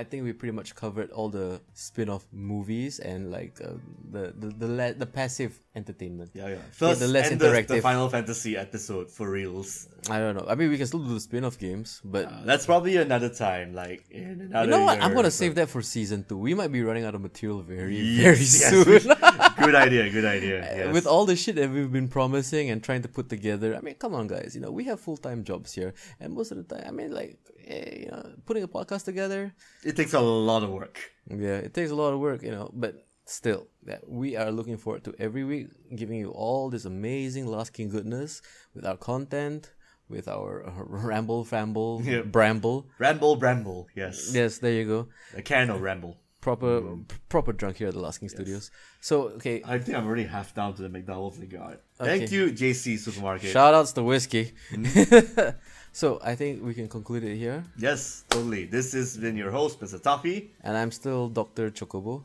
[0.00, 3.78] I think we pretty much covered all the spin-off movies and like uh,
[4.10, 6.30] the the the, la- the passive entertainment.
[6.34, 6.62] yeah, yeah.
[6.72, 7.80] First, the less and the, the interactive.
[7.82, 9.86] Final Fantasy episode for reals.
[10.10, 10.46] I don't know.
[10.48, 13.68] I mean, we can still do the spin-off games, but Uh, that's probably another time,
[13.82, 14.64] like in another.
[14.66, 14.98] you know what?
[15.02, 15.42] I'm gonna so.
[15.46, 16.38] save that for season two.
[16.38, 19.14] We might be running out of material very, Yes, very yes, soon.
[19.66, 20.02] good idea.
[20.10, 20.58] Good idea.
[20.74, 20.92] Yes.
[20.92, 23.94] With all the shit that we've been promising and trying to put together, I mean,
[23.94, 24.50] come on, guys.
[24.56, 27.10] You know, we have full time jobs here, and most of the time, I mean,
[27.20, 29.54] like, you know, putting a podcast together,
[29.84, 30.98] it takes a lot of work.
[31.28, 32.70] yeah, it takes a lot of work, you know.
[32.72, 37.46] But still, that we are looking forward to every week giving you all this amazing
[37.46, 38.42] Last King goodness
[38.74, 39.72] with our content,
[40.08, 40.72] with our uh,
[41.08, 42.26] ramble, famble, Yep.
[42.26, 42.86] bramble.
[42.98, 43.88] Ramble, bramble.
[43.96, 44.30] Yes.
[44.34, 45.08] Yes, there you go.
[45.36, 46.16] A can of ramble.
[46.44, 48.70] Proper, p- proper drunk here at the Last King Studios.
[49.00, 51.80] So, okay, I think I'm already half down to the McDonald's got.
[51.98, 52.18] Okay.
[52.18, 53.50] Thank you, JC Supermarket.
[53.50, 54.52] shout outs to whiskey.
[54.70, 55.56] Mm-hmm.
[55.92, 57.64] so, I think we can conclude it here.
[57.78, 58.66] yes, totally.
[58.66, 59.98] This has been your host, Mr.
[60.02, 60.52] Toffee.
[60.62, 61.70] And I'm still Dr.
[61.70, 62.24] Chocobo.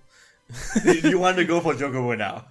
[1.05, 2.43] you want to go for Jokobo now?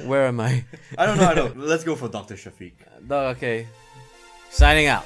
[0.06, 0.64] Where am I?
[0.96, 1.28] I don't know.
[1.28, 1.58] I don't.
[1.58, 2.36] Let's go for Dr.
[2.36, 2.80] Shafique.
[3.06, 3.66] Dog, okay.
[4.48, 5.04] Signing out.